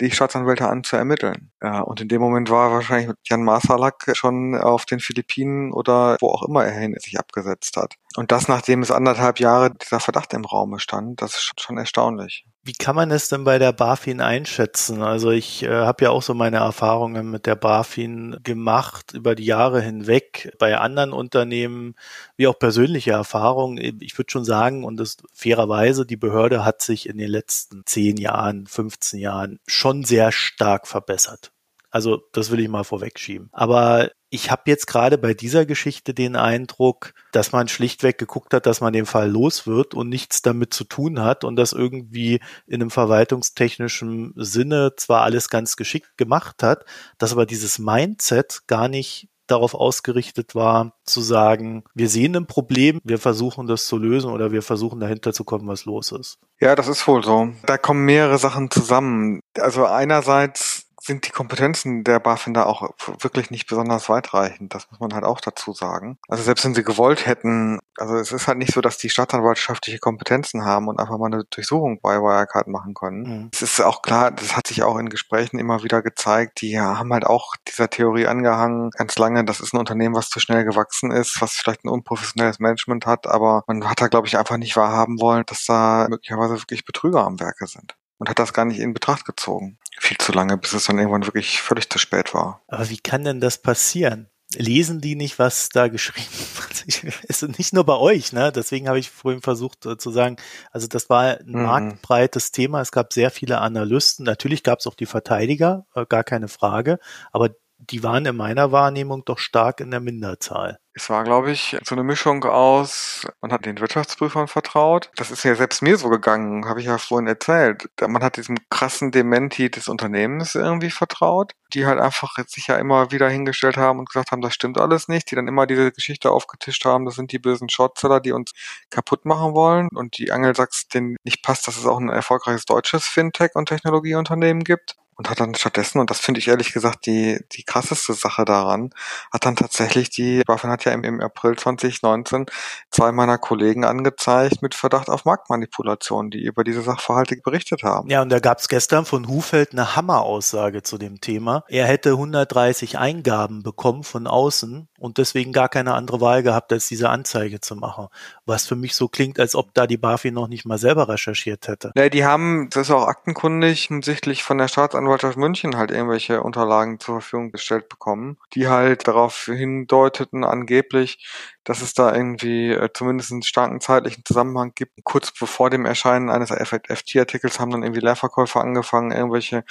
[0.00, 1.50] die Staatsanwälte an zu ermitteln.
[1.62, 6.28] Ja, und in dem Moment war wahrscheinlich Jan Masalak schon auf den Philippinen oder wo
[6.28, 7.94] auch immer er hin sich abgesetzt hat.
[8.16, 12.46] Und das, nachdem es anderthalb Jahre dieser Verdacht im Raum stand, das ist schon erstaunlich.
[12.68, 15.02] Wie kann man es denn bei der BaFin einschätzen?
[15.02, 19.46] Also ich äh, habe ja auch so meine Erfahrungen mit der BaFin gemacht über die
[19.46, 21.94] Jahre hinweg bei anderen Unternehmen,
[22.36, 23.78] wie auch persönliche Erfahrungen.
[24.02, 28.18] Ich würde schon sagen, und das fairerweise, die Behörde hat sich in den letzten zehn
[28.18, 31.52] Jahren, 15 Jahren schon sehr stark verbessert.
[31.90, 33.48] Also das will ich mal vorwegschieben.
[33.50, 38.66] Aber ich habe jetzt gerade bei dieser Geschichte den Eindruck, dass man schlichtweg geguckt hat,
[38.66, 42.40] dass man den Fall los wird und nichts damit zu tun hat und das irgendwie
[42.66, 46.84] in einem verwaltungstechnischen Sinne zwar alles ganz geschickt gemacht hat,
[47.16, 53.00] dass aber dieses Mindset gar nicht darauf ausgerichtet war, zu sagen, wir sehen ein Problem,
[53.02, 56.38] wir versuchen das zu lösen oder wir versuchen dahinter zu kommen, was los ist.
[56.60, 57.48] Ja, das ist wohl so.
[57.64, 59.40] Da kommen mehrere Sachen zusammen.
[59.58, 62.90] Also einerseits sind die Kompetenzen der BaFin da auch
[63.20, 64.74] wirklich nicht besonders weitreichend.
[64.74, 66.18] Das muss man halt auch dazu sagen.
[66.28, 69.98] Also selbst wenn sie gewollt hätten, also es ist halt nicht so, dass die staatsanwaltschaftliche
[69.98, 73.22] Kompetenzen haben und einfach mal eine Durchsuchung bei Wirecard machen können.
[73.22, 73.50] Mhm.
[73.52, 77.12] Es ist auch klar, das hat sich auch in Gesprächen immer wieder gezeigt, die haben
[77.12, 81.10] halt auch dieser Theorie angehangen, ganz lange, das ist ein Unternehmen, was zu schnell gewachsen
[81.10, 84.76] ist, was vielleicht ein unprofessionelles Management hat, aber man hat da, glaube ich, einfach nicht
[84.76, 88.80] wahrhaben wollen, dass da möglicherweise wirklich Betrüger am Werke sind und hat das gar nicht
[88.80, 89.78] in Betracht gezogen.
[89.98, 92.62] Viel zu lange, bis es dann irgendwann wirklich völlig zu spät war.
[92.68, 94.28] Aber wie kann denn das passieren?
[94.54, 97.04] Lesen die nicht, was da geschrieben wird?
[97.24, 98.50] ist nicht nur bei euch, ne?
[98.50, 100.36] Deswegen habe ich vorhin versucht äh, zu sagen,
[100.72, 101.62] also das war ein mhm.
[101.62, 102.80] marktbreites Thema.
[102.80, 104.24] Es gab sehr viele Analysten.
[104.24, 106.98] Natürlich gab es auch die Verteidiger, äh, gar keine Frage.
[107.30, 110.80] Aber die waren in meiner Wahrnehmung doch stark in der Minderzahl.
[110.98, 115.12] Es war, glaube ich, so eine Mischung aus, man hat den Wirtschaftsprüfern vertraut.
[115.14, 117.88] Das ist ja selbst mir so gegangen, habe ich ja vorhin erzählt.
[118.04, 123.12] Man hat diesem krassen Dementi des Unternehmens irgendwie vertraut, die halt einfach sich ja immer
[123.12, 126.32] wieder hingestellt haben und gesagt haben, das stimmt alles nicht, die dann immer diese Geschichte
[126.32, 128.50] aufgetischt haben, das sind die bösen Shortseller, die uns
[128.90, 133.06] kaputt machen wollen und die Angelsachs denen nicht passt, dass es auch ein erfolgreiches deutsches
[133.06, 137.40] Fintech- und Technologieunternehmen gibt und hat dann stattdessen, und das finde ich ehrlich gesagt die,
[137.50, 138.90] die krasseste Sache daran,
[139.32, 142.46] hat dann tatsächlich die, BaFin hat ja im, im April 2019
[142.92, 148.08] zwei meiner Kollegen angezeigt mit Verdacht auf Marktmanipulation, die über diese Sachverhalte berichtet haben.
[148.08, 151.64] Ja, und da gab es gestern von Hufeld eine Hammeraussage zu dem Thema.
[151.66, 156.86] Er hätte 130 Eingaben bekommen von außen und deswegen gar keine andere Wahl gehabt, als
[156.86, 158.06] diese Anzeige zu machen.
[158.46, 161.66] Was für mich so klingt, als ob da die BaFin noch nicht mal selber recherchiert
[161.66, 161.90] hätte.
[161.96, 166.42] Ja, die haben, das ist auch aktenkundig, hinsichtlich von der Staatsanwaltschaft Staatsanwaltschaft München halt irgendwelche
[166.42, 171.26] Unterlagen zur Verfügung gestellt bekommen, die halt darauf hindeuteten, angeblich,
[171.64, 174.92] dass es da irgendwie äh, zumindest einen starken zeitlichen Zusammenhang gibt.
[175.04, 179.64] Kurz bevor dem Erscheinen eines FT-Artikels haben dann irgendwie Leerverkäufer angefangen, irgendwelche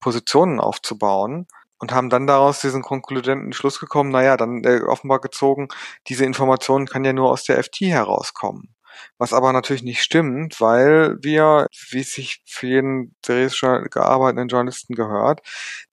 [0.00, 1.46] Positionen aufzubauen
[1.78, 5.68] und haben dann daraus diesen konkludenten Schluss gekommen, naja, dann äh, offenbar gezogen,
[6.08, 8.74] diese Information kann ja nur aus der FT herauskommen
[9.18, 14.94] was aber natürlich nicht stimmt, weil wir, wie es sich für jeden seriös gearbeiteten Journalisten
[14.94, 15.40] gehört,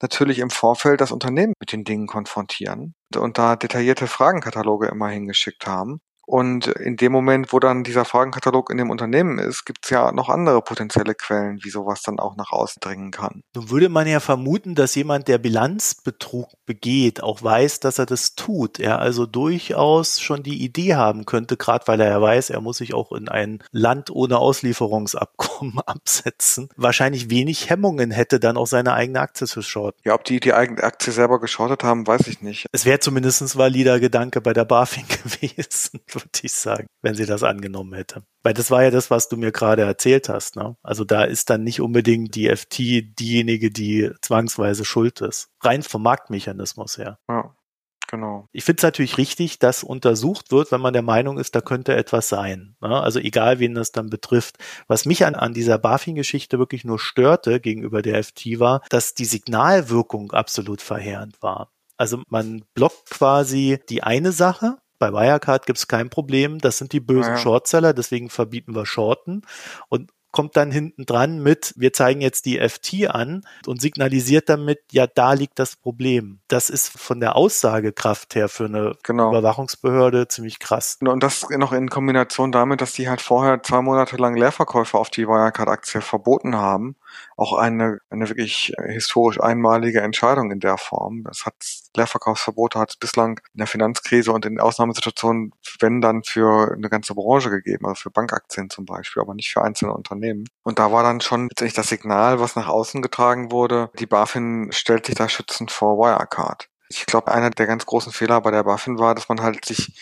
[0.01, 5.67] natürlich im Vorfeld das Unternehmen mit den Dingen konfrontieren und da detaillierte Fragenkataloge immer hingeschickt
[5.67, 6.01] haben.
[6.29, 10.11] Und in dem Moment, wo dann dieser Fragenkatalog in dem Unternehmen ist, gibt es ja
[10.11, 13.41] noch andere potenzielle Quellen, wie sowas dann auch nach außen dringen kann.
[13.55, 18.35] Nun würde man ja vermuten, dass jemand, der Bilanzbetrug begeht, auch weiß, dass er das
[18.35, 18.79] tut.
[18.79, 22.77] Er also durchaus schon die Idee haben könnte, gerade weil er ja weiß, er muss
[22.77, 28.93] sich auch in ein Land ohne Auslieferungsabkommen absetzen, wahrscheinlich wenig Hemmungen hätte, dann auch seine
[28.93, 29.99] eigene Aktie zu shorten.
[30.05, 32.67] Ja, ob die die eigene Aktie selber geschortet haben, weiß ich nicht.
[32.71, 37.25] Es wäre zumindest ein valider Gedanke bei der BaFin gewesen würde ich sagen, wenn sie
[37.25, 38.23] das angenommen hätte.
[38.43, 40.55] Weil das war ja das, was du mir gerade erzählt hast.
[40.55, 40.75] Ne?
[40.83, 42.77] Also da ist dann nicht unbedingt die FT
[43.19, 45.49] diejenige, die zwangsweise schuld ist.
[45.61, 47.19] Rein vom Marktmechanismus her.
[47.29, 47.55] Ja.
[48.09, 48.47] Genau.
[48.51, 51.95] Ich finde es natürlich richtig, dass untersucht wird, wenn man der Meinung ist, da könnte
[51.95, 52.75] etwas sein.
[52.81, 52.99] Ne?
[52.99, 54.57] Also egal, wen das dann betrifft.
[54.87, 59.25] Was mich an, an dieser BaFin-Geschichte wirklich nur störte gegenüber der FT war, dass die
[59.25, 61.71] Signalwirkung absolut verheerend war.
[61.97, 66.59] Also man blockt quasi die eine Sache, bei Wirecard gibt es kein Problem.
[66.59, 67.37] Das sind die bösen ja.
[67.37, 69.41] Shortseller, deswegen verbieten wir Shorten.
[69.87, 74.79] Und kommt dann hinten dran mit, wir zeigen jetzt die FT an und signalisiert damit,
[74.91, 76.39] ja, da liegt das Problem.
[76.47, 79.29] Das ist von der Aussagekraft her für eine genau.
[79.29, 80.99] Überwachungsbehörde ziemlich krass.
[81.01, 85.09] Und das noch in Kombination damit, dass die halt vorher zwei Monate lang Leerverkäufe auf
[85.09, 86.95] die Wirecard-Aktie verboten haben
[87.37, 91.25] auch eine, eine wirklich äh, historisch einmalige Entscheidung in der Form.
[91.29, 91.55] Es hat
[91.95, 97.15] Leerverkaufsverbote hat es bislang in der Finanzkrise und in Ausnahmesituationen, wenn dann für eine ganze
[97.15, 100.45] Branche gegeben, also für Bankaktien zum Beispiel, aber nicht für einzelne Unternehmen.
[100.63, 104.69] Und da war dann schon letztendlich das Signal, was nach außen getragen wurde, die BaFin
[104.71, 106.69] stellt sich da schützend vor Wirecard.
[106.91, 109.93] Ich glaube, einer der ganz großen Fehler bei der BaFin war, dass man halt sich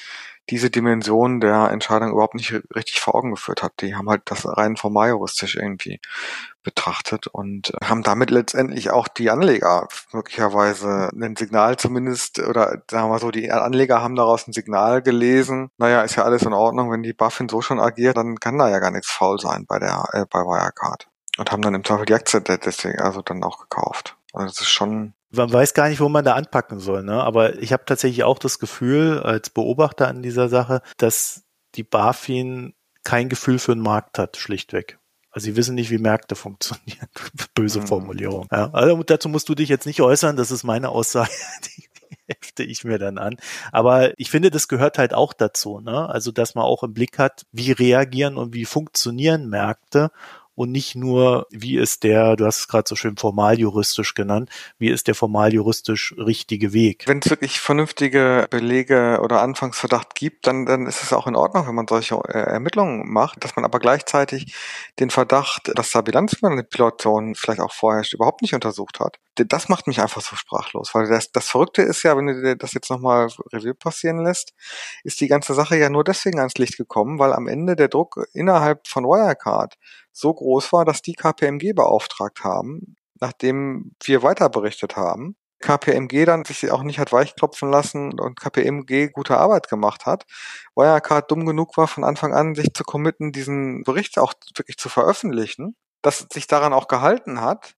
[0.49, 3.73] diese Dimension der Entscheidung überhaupt nicht richtig vor Augen geführt hat.
[3.81, 5.99] Die haben halt das rein formaljuristisch irgendwie
[6.63, 13.19] betrachtet und haben damit letztendlich auch die Anleger möglicherweise ein Signal zumindest, oder sagen wir
[13.19, 15.69] so, die Anleger haben daraus ein Signal gelesen.
[15.77, 18.69] Naja, ist ja alles in Ordnung, wenn die Buffin so schon agiert, dann kann da
[18.69, 21.07] ja gar nichts faul sein bei der, äh, bei Wirecard.
[21.37, 24.17] Und haben dann im Zweifel die Aktie deswegen also dann auch gekauft.
[24.37, 27.03] Also das ist schon man weiß gar nicht, wo man da anpacken soll.
[27.03, 27.21] Ne?
[27.21, 31.43] Aber ich habe tatsächlich auch das Gefühl, als Beobachter an dieser Sache, dass
[31.75, 32.73] die BaFin
[33.03, 34.99] kein Gefühl für den Markt hat, schlichtweg.
[35.31, 37.07] Also sie wissen nicht, wie Märkte funktionieren.
[37.55, 37.87] Böse mhm.
[37.87, 38.47] Formulierung.
[38.51, 41.29] Ja, also dazu musst du dich jetzt nicht äußern, das ist meine Aussage,
[41.65, 41.83] die
[42.27, 43.37] hefte ich mir dann an.
[43.71, 45.79] Aber ich finde, das gehört halt auch dazu.
[45.79, 46.09] Ne?
[46.09, 50.11] Also, dass man auch im Blick hat, wie reagieren und wie funktionieren Märkte
[50.57, 54.49] und nicht nur, wie ist der, du hast es gerade so schön formaljuristisch genannt,
[54.79, 57.03] wie ist der formaljuristisch richtige Weg.
[57.05, 61.67] Wenn es wirklich vernünftige Belege oder Anfangsverdacht gibt, dann, dann ist es auch in Ordnung,
[61.67, 64.55] wenn man solche äh, Ermittlungen macht, dass man aber gleichzeitig
[64.99, 69.19] den Verdacht, dass da Bilanzmanipulation vielleicht auch vorherrscht, überhaupt nicht untersucht hat.
[69.45, 72.55] Das macht mich einfach so sprachlos, weil das, das Verrückte ist ja, wenn du dir
[72.55, 74.53] das jetzt nochmal Revue passieren lässt,
[75.03, 78.27] ist die ganze Sache ja nur deswegen ans Licht gekommen, weil am Ende der Druck
[78.33, 79.75] innerhalb von Wirecard
[80.11, 85.35] so groß war, dass die KPMG beauftragt haben, nachdem wir weiter berichtet haben.
[85.59, 90.25] KPMG dann sich auch nicht hat weichklopfen lassen und KPMG gute Arbeit gemacht hat.
[90.75, 94.89] Wirecard dumm genug war, von Anfang an sich zu committen, diesen Bericht auch wirklich zu
[94.89, 97.73] veröffentlichen, dass sich daran auch gehalten hat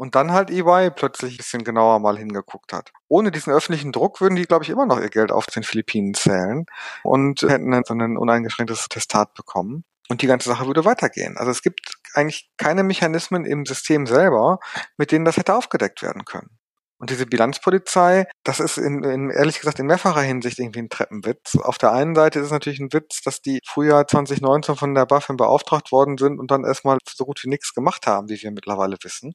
[0.00, 2.90] und dann halt EY plötzlich ein bisschen genauer mal hingeguckt hat.
[3.08, 6.14] Ohne diesen öffentlichen Druck würden die, glaube ich, immer noch ihr Geld auf den Philippinen
[6.14, 6.64] zählen
[7.02, 11.36] und hätten dann so ein uneingeschränktes Testat bekommen und die ganze Sache würde weitergehen.
[11.36, 14.58] Also es gibt eigentlich keine Mechanismen im System selber,
[14.96, 16.59] mit denen das hätte aufgedeckt werden können.
[17.00, 21.56] Und diese Bilanzpolizei, das ist in, in, ehrlich gesagt in mehrfacher Hinsicht irgendwie ein Treppenwitz.
[21.56, 25.06] Auf der einen Seite ist es natürlich ein Witz, dass die Frühjahr 2019 von der
[25.06, 28.50] BaFin beauftragt worden sind und dann erstmal so gut wie nichts gemacht haben, wie wir
[28.50, 29.32] mittlerweile wissen.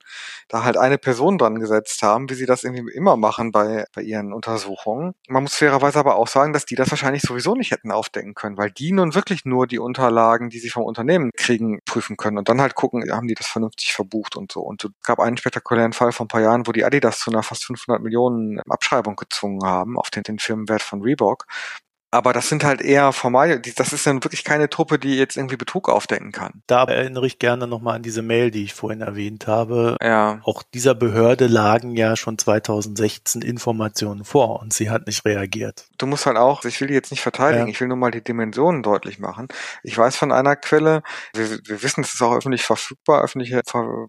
[0.47, 4.03] Da halt eine Person dran gesetzt haben, wie sie das irgendwie immer machen bei, bei
[4.03, 5.16] ihren Untersuchungen.
[5.28, 8.59] Man muss fairerweise aber auch sagen, dass die das wahrscheinlich sowieso nicht hätten aufdecken können,
[8.59, 12.47] weil die nun wirklich nur die Unterlagen, die sie vom Unternehmen kriegen, prüfen können und
[12.47, 14.59] dann halt gucken, haben die das vernünftig verbucht und so.
[14.59, 17.41] Und es gab einen spektakulären Fall vor ein paar Jahren, wo die Adidas zu einer
[17.56, 21.45] fast 500 Millionen Abschreibung gezwungen haben auf den, den Firmenwert von Reebok.
[22.16, 25.57] Aber das sind halt eher formal, das ist dann wirklich keine Truppe, die jetzt irgendwie
[25.57, 26.63] Betrug aufdecken kann.
[26.66, 29.97] Da erinnere ich gerne nochmal an diese Mail, die ich vorhin erwähnt habe.
[30.01, 30.39] Ja.
[30.45, 35.89] Auch dieser Behörde lagen ja schon 2016 Informationen vor und sie hat nicht reagiert.
[35.97, 37.72] Du musst halt auch, ich will die jetzt nicht verteidigen, ja.
[37.74, 39.49] ich will nur mal die Dimensionen deutlich machen.
[39.84, 41.03] Ich weiß von einer Quelle,
[41.34, 43.61] wir, wir wissen, es ist auch öffentlich verfügbar, öffentliche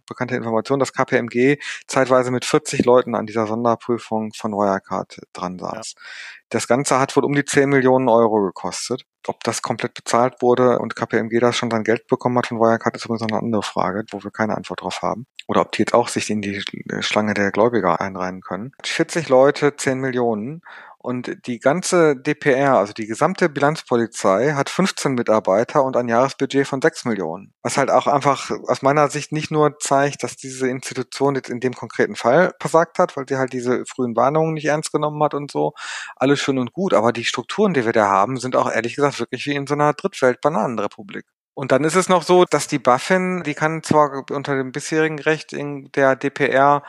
[0.07, 1.57] bekannte Information, dass KPMG
[1.89, 5.95] zeitweise mit 40 Leuten an dieser Sonderprüfung von Wirecard dran saß.
[5.97, 6.03] Ja.
[6.49, 9.03] Das Ganze hat wohl um die 10 Millionen Euro gekostet.
[9.27, 12.95] Ob das komplett bezahlt wurde und KPMG da schon sein Geld bekommen hat von Wirecard,
[12.95, 15.27] ist übrigens eine andere Frage, wo wir keine Antwort drauf haben.
[15.49, 16.63] Oder ob die jetzt auch sich in die
[17.01, 18.73] Schlange der Gläubiger einreihen können.
[18.85, 20.63] 40 Leute, 10 Millionen.
[21.07, 26.83] Und die ganze DPR, also die gesamte Bilanzpolizei, hat 15 Mitarbeiter und ein Jahresbudget von
[26.83, 27.55] 6 Millionen.
[27.63, 31.61] Was halt auch einfach aus meiner Sicht nicht nur zeigt, dass diese Institution jetzt in
[31.61, 35.33] dem konkreten Fall versagt hat, weil sie halt diese frühen Warnungen nicht ernst genommen hat
[35.33, 35.75] und so.
[36.17, 39.21] Alles schön und gut, aber die Strukturen, die wir da haben, sind auch ehrlich gesagt
[39.21, 41.25] wirklich wie in so einer Drittwelt-Bananenrepublik.
[41.55, 45.21] Und dann ist es noch so, dass die Buffin, die kann zwar unter dem bisherigen
[45.21, 46.83] Recht in der DPR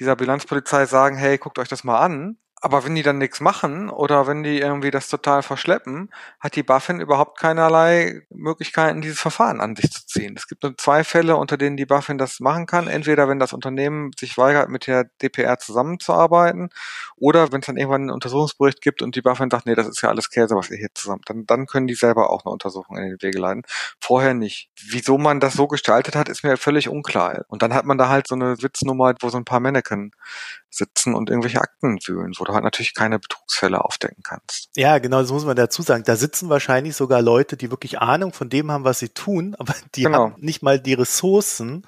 [0.00, 3.88] dieser Bilanzpolizei sagen, hey, guckt euch das mal an, Aber wenn die dann nichts machen
[3.88, 9.62] oder wenn die irgendwie das total verschleppen, hat die BaFin überhaupt keinerlei Möglichkeiten, dieses Verfahren
[9.62, 10.34] an sich zu ziehen.
[10.36, 12.86] Es gibt nur zwei Fälle, unter denen die BaFin das machen kann.
[12.86, 16.68] Entweder wenn das Unternehmen sich weigert, mit der DPR zusammenzuarbeiten
[17.16, 20.02] oder wenn es dann irgendwann einen Untersuchungsbericht gibt und die BaFin sagt, nee, das ist
[20.02, 21.22] ja alles Käse, was ihr hier zusammen.
[21.24, 23.62] Dann, dann können die selber auch eine Untersuchung in den Wege leiten.
[24.00, 24.68] Vorher nicht.
[24.86, 27.46] Wieso man das so gestaltet hat, ist mir völlig unklar.
[27.48, 30.12] Und dann hat man da halt so eine Witznummer, wo so ein paar Mannequin
[30.68, 34.70] sitzen und irgendwelche Akten wühlen, wo du halt natürlich keine Betrugsfälle aufdecken kannst.
[34.76, 36.04] Ja, genau, das muss man dazu sagen.
[36.04, 39.74] Da sitzen wahrscheinlich sogar Leute, die wirklich Ahnung von dem haben, was sie tun, aber
[39.94, 40.30] die genau.
[40.30, 41.86] haben nicht mal die Ressourcen,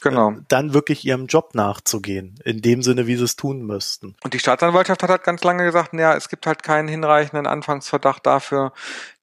[0.00, 0.32] genau.
[0.32, 4.14] Äh, dann wirklich ihrem Job nachzugehen, in dem Sinne, wie sie es tun müssten.
[4.22, 8.26] Und die Staatsanwaltschaft hat halt ganz lange gesagt, ja, es gibt halt keinen hinreichenden Anfangsverdacht
[8.26, 8.72] dafür,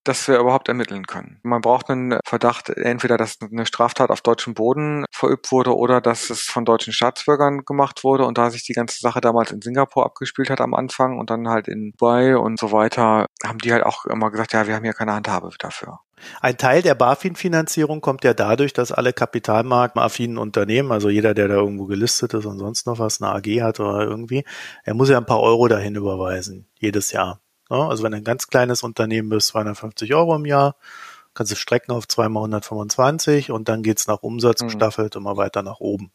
[0.04, 1.40] dass wir überhaupt ermitteln können.
[1.44, 6.30] Man braucht einen Verdacht, entweder dass eine Straftat auf deutschem Boden verübt wurde oder dass
[6.30, 10.06] es von deutschen Staatsbürgern gemacht wurde und da sich die ganze Sache damals in Singapur
[10.06, 13.84] abgespielt hat am Anfang und dann halt in Dubai und so weiter, haben die halt
[13.84, 16.00] auch immer gesagt, ja, wir haben hier keine Handhabe dafür.
[16.42, 21.56] Ein Teil der BaFin-Finanzierung kommt ja dadurch, dass alle kapitalmarktaffinen Unternehmen, also jeder, der da
[21.56, 24.44] irgendwo gelistet ist und sonst noch was, eine AG hat oder irgendwie,
[24.84, 27.42] er muss ja ein paar Euro dahin überweisen, jedes Jahr.
[27.70, 30.76] Also wenn du ein ganz kleines Unternehmen bist, 250 Euro im Jahr,
[31.36, 34.68] kannst du strecken auf zweimal 125 und dann geht's nach Umsatz mhm.
[34.68, 36.12] gestaffelt immer weiter nach oben.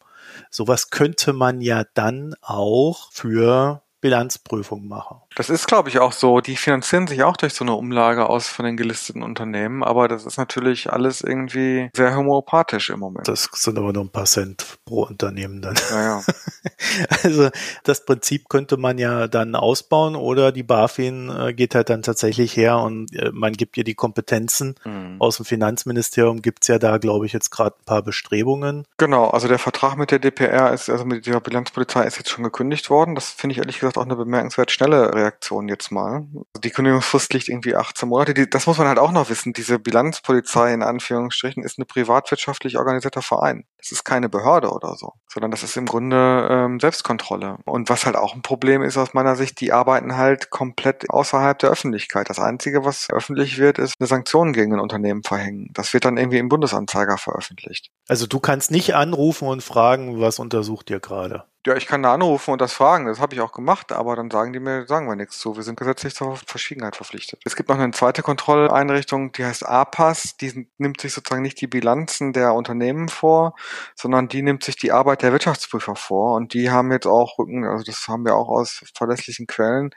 [0.49, 5.15] Sowas könnte man ja dann auch für Bilanzprüfung mache.
[5.35, 6.39] Das ist, glaube ich, auch so.
[6.39, 10.27] Die finanzieren sich auch durch so eine Umlage aus von den gelisteten Unternehmen, aber das
[10.27, 13.27] ist natürlich alles irgendwie sehr homöopathisch im Moment.
[13.27, 15.73] Das sind aber nur ein paar Cent pro Unternehmen dann.
[15.89, 16.23] Ja, ja.
[17.23, 17.49] also
[17.83, 22.55] das Prinzip könnte man ja dann ausbauen oder die BaFin äh, geht halt dann tatsächlich
[22.55, 24.75] her und äh, man gibt ihr die Kompetenzen.
[24.85, 25.15] Mhm.
[25.17, 28.85] Aus dem Finanzministerium gibt's ja da, glaube ich, jetzt gerade ein paar Bestrebungen.
[28.99, 32.43] Genau, also der Vertrag mit der DPR ist, also mit der Bilanzpolizei ist jetzt schon
[32.43, 33.15] gekündigt worden.
[33.15, 36.27] Das finde ich ehrlich gesagt gesagt auch eine bemerkenswert schnelle Reaktion jetzt mal.
[36.63, 38.33] Die Kündigungsfrist liegt irgendwie 18 Monate.
[38.33, 39.53] Die, das muss man halt auch noch wissen.
[39.53, 43.65] Diese Bilanzpolizei in Anführungsstrichen ist eine privatwirtschaftlich organisierter Verein.
[43.77, 47.57] Das ist keine Behörde oder so, sondern das ist im Grunde ähm, Selbstkontrolle.
[47.65, 51.57] Und was halt auch ein Problem ist aus meiner Sicht, die arbeiten halt komplett außerhalb
[51.59, 52.29] der Öffentlichkeit.
[52.29, 55.69] Das Einzige, was öffentlich wird, ist eine Sanktion gegen ein Unternehmen verhängen.
[55.73, 57.89] Das wird dann irgendwie im Bundesanzeiger veröffentlicht.
[58.07, 61.45] Also du kannst nicht anrufen und fragen, was untersucht ihr gerade?
[61.67, 63.07] Ja, ich kann da anrufen und das fragen.
[63.07, 65.55] Das habe ich auch gemacht, aber dann sagen die mir, sagen wir nichts zu.
[65.55, 67.41] Wir sind gesetzlich zur Verschwiegenheit verpflichtet.
[67.43, 70.37] Es gibt noch eine zweite Kontrolleinrichtung, die heißt APAS.
[70.37, 73.55] Die nimmt sich sozusagen nicht die Bilanzen der Unternehmen vor,
[73.95, 76.35] sondern die nimmt sich die Arbeit der Wirtschaftsprüfer vor.
[76.35, 79.89] Und die haben jetzt auch Rücken, also das haben wir auch aus verlässlichen Quellen,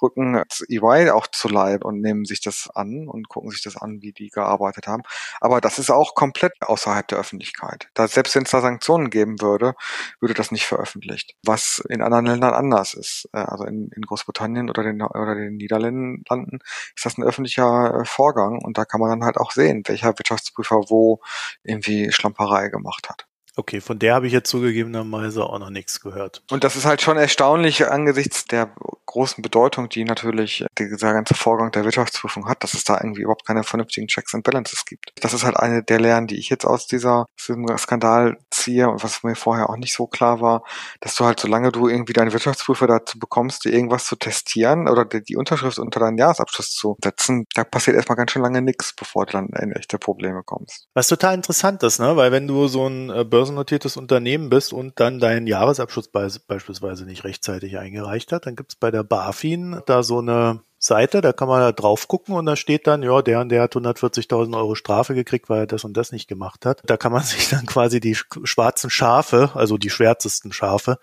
[0.00, 4.00] Rücken EY auch zu Leib und nehmen sich das an und gucken sich das an,
[4.00, 5.02] wie die gearbeitet haben.
[5.42, 7.90] Aber das ist auch komplett außerhalb der Öffentlichkeit.
[7.92, 9.74] Da, selbst wenn es da Sanktionen geben würde,
[10.18, 13.28] würde das nicht veröffentlicht veröffentlicht, was in anderen Ländern anders ist.
[13.32, 16.58] Äh, also in, in Großbritannien oder den, oder den Niederlanden
[16.96, 20.18] ist das ein öffentlicher äh, Vorgang und da kann man dann halt auch sehen, welcher
[20.18, 21.20] Wirtschaftsprüfer wo
[21.62, 23.26] irgendwie Schlamperei gemacht hat.
[23.60, 26.42] Okay, von der habe ich jetzt zugegebenerweise auch noch nichts gehört.
[26.50, 28.72] Und das ist halt schon erstaunlich angesichts der
[29.04, 33.46] großen Bedeutung, die natürlich dieser ganze Vorgang der Wirtschaftsprüfung hat, dass es da irgendwie überhaupt
[33.46, 35.12] keine vernünftigen Checks and Balances gibt.
[35.20, 39.04] Das ist halt eine der Lehren, die ich jetzt aus dieser, diesem Skandal ziehe und
[39.04, 40.62] was mir vorher auch nicht so klar war,
[41.00, 45.04] dass du halt, solange du irgendwie deine Wirtschaftsprüfer dazu bekommst, dir irgendwas zu testieren oder
[45.04, 49.26] die Unterschrift unter deinen Jahresabschluss zu setzen, da passiert erstmal ganz schön lange nichts, bevor
[49.26, 50.86] du dann in echte Probleme kommst.
[50.94, 52.16] Was total interessant ist, ne?
[52.16, 57.24] Weil wenn du so ein äh, börsennotiertes Unternehmen bist und dann deinen Jahresabschluss beispielsweise nicht
[57.24, 61.48] rechtzeitig eingereicht hat, dann gibt es bei der BaFin da so eine Seite, da kann
[61.48, 64.74] man da drauf gucken und da steht dann, ja, der und der hat 140.000 Euro
[64.74, 66.80] Strafe gekriegt, weil er das und das nicht gemacht hat.
[66.86, 70.98] Da kann man sich dann quasi die schwarzen Schafe, also die schwärzesten Schafe,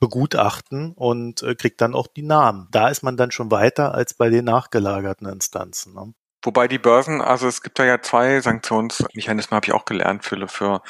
[0.00, 2.68] begutachten und äh, kriegt dann auch die Namen.
[2.72, 5.94] Da ist man dann schon weiter als bei den nachgelagerten Instanzen.
[5.94, 6.12] Ne?
[6.44, 10.46] Wobei die Börsen, also es gibt da ja zwei Sanktionsmechanismen, habe ich auch gelernt für,
[10.46, 10.82] für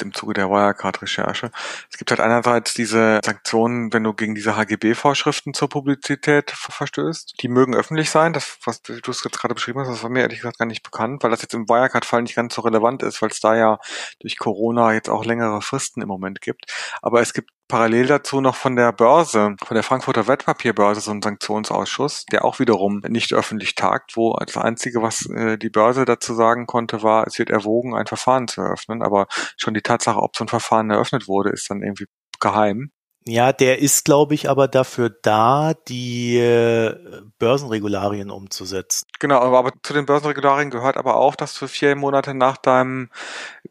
[0.00, 1.50] im Zuge der Wirecard-Recherche.
[1.90, 7.34] Es gibt halt einerseits diese Sanktionen, wenn du gegen diese HGB-Vorschriften zur Publizität verstößt.
[7.42, 10.22] Die mögen öffentlich sein, das, was du es jetzt gerade beschrieben hast, das war mir
[10.22, 13.20] ehrlich gesagt gar nicht bekannt, weil das jetzt im Wirecard-Fall nicht ganz so relevant ist,
[13.20, 13.78] weil es da ja
[14.20, 16.72] durch Corona jetzt auch längere Fristen im Moment gibt.
[17.02, 21.22] Aber es gibt parallel dazu noch von der Börse, von der Frankfurter Wertpapierbörse so ein
[21.22, 26.34] Sanktionsausschuss, der auch wiederum nicht öffentlich tagt, wo das Einzige, was äh, die Börse dazu
[26.34, 29.02] sagen konnte, war, es wird erwogen, ein Verfahren zu eröffnen.
[29.02, 32.06] Aber schon die Tatsache, ob so ein Verfahren eröffnet wurde, ist dann irgendwie
[32.40, 32.90] geheim.
[33.24, 39.06] Ja, der ist, glaube ich, aber dafür da, die äh, Börsenregularien umzusetzen.
[39.20, 43.10] Genau, aber, aber zu den Börsenregularien gehört aber auch, dass du vier Monate nach deinem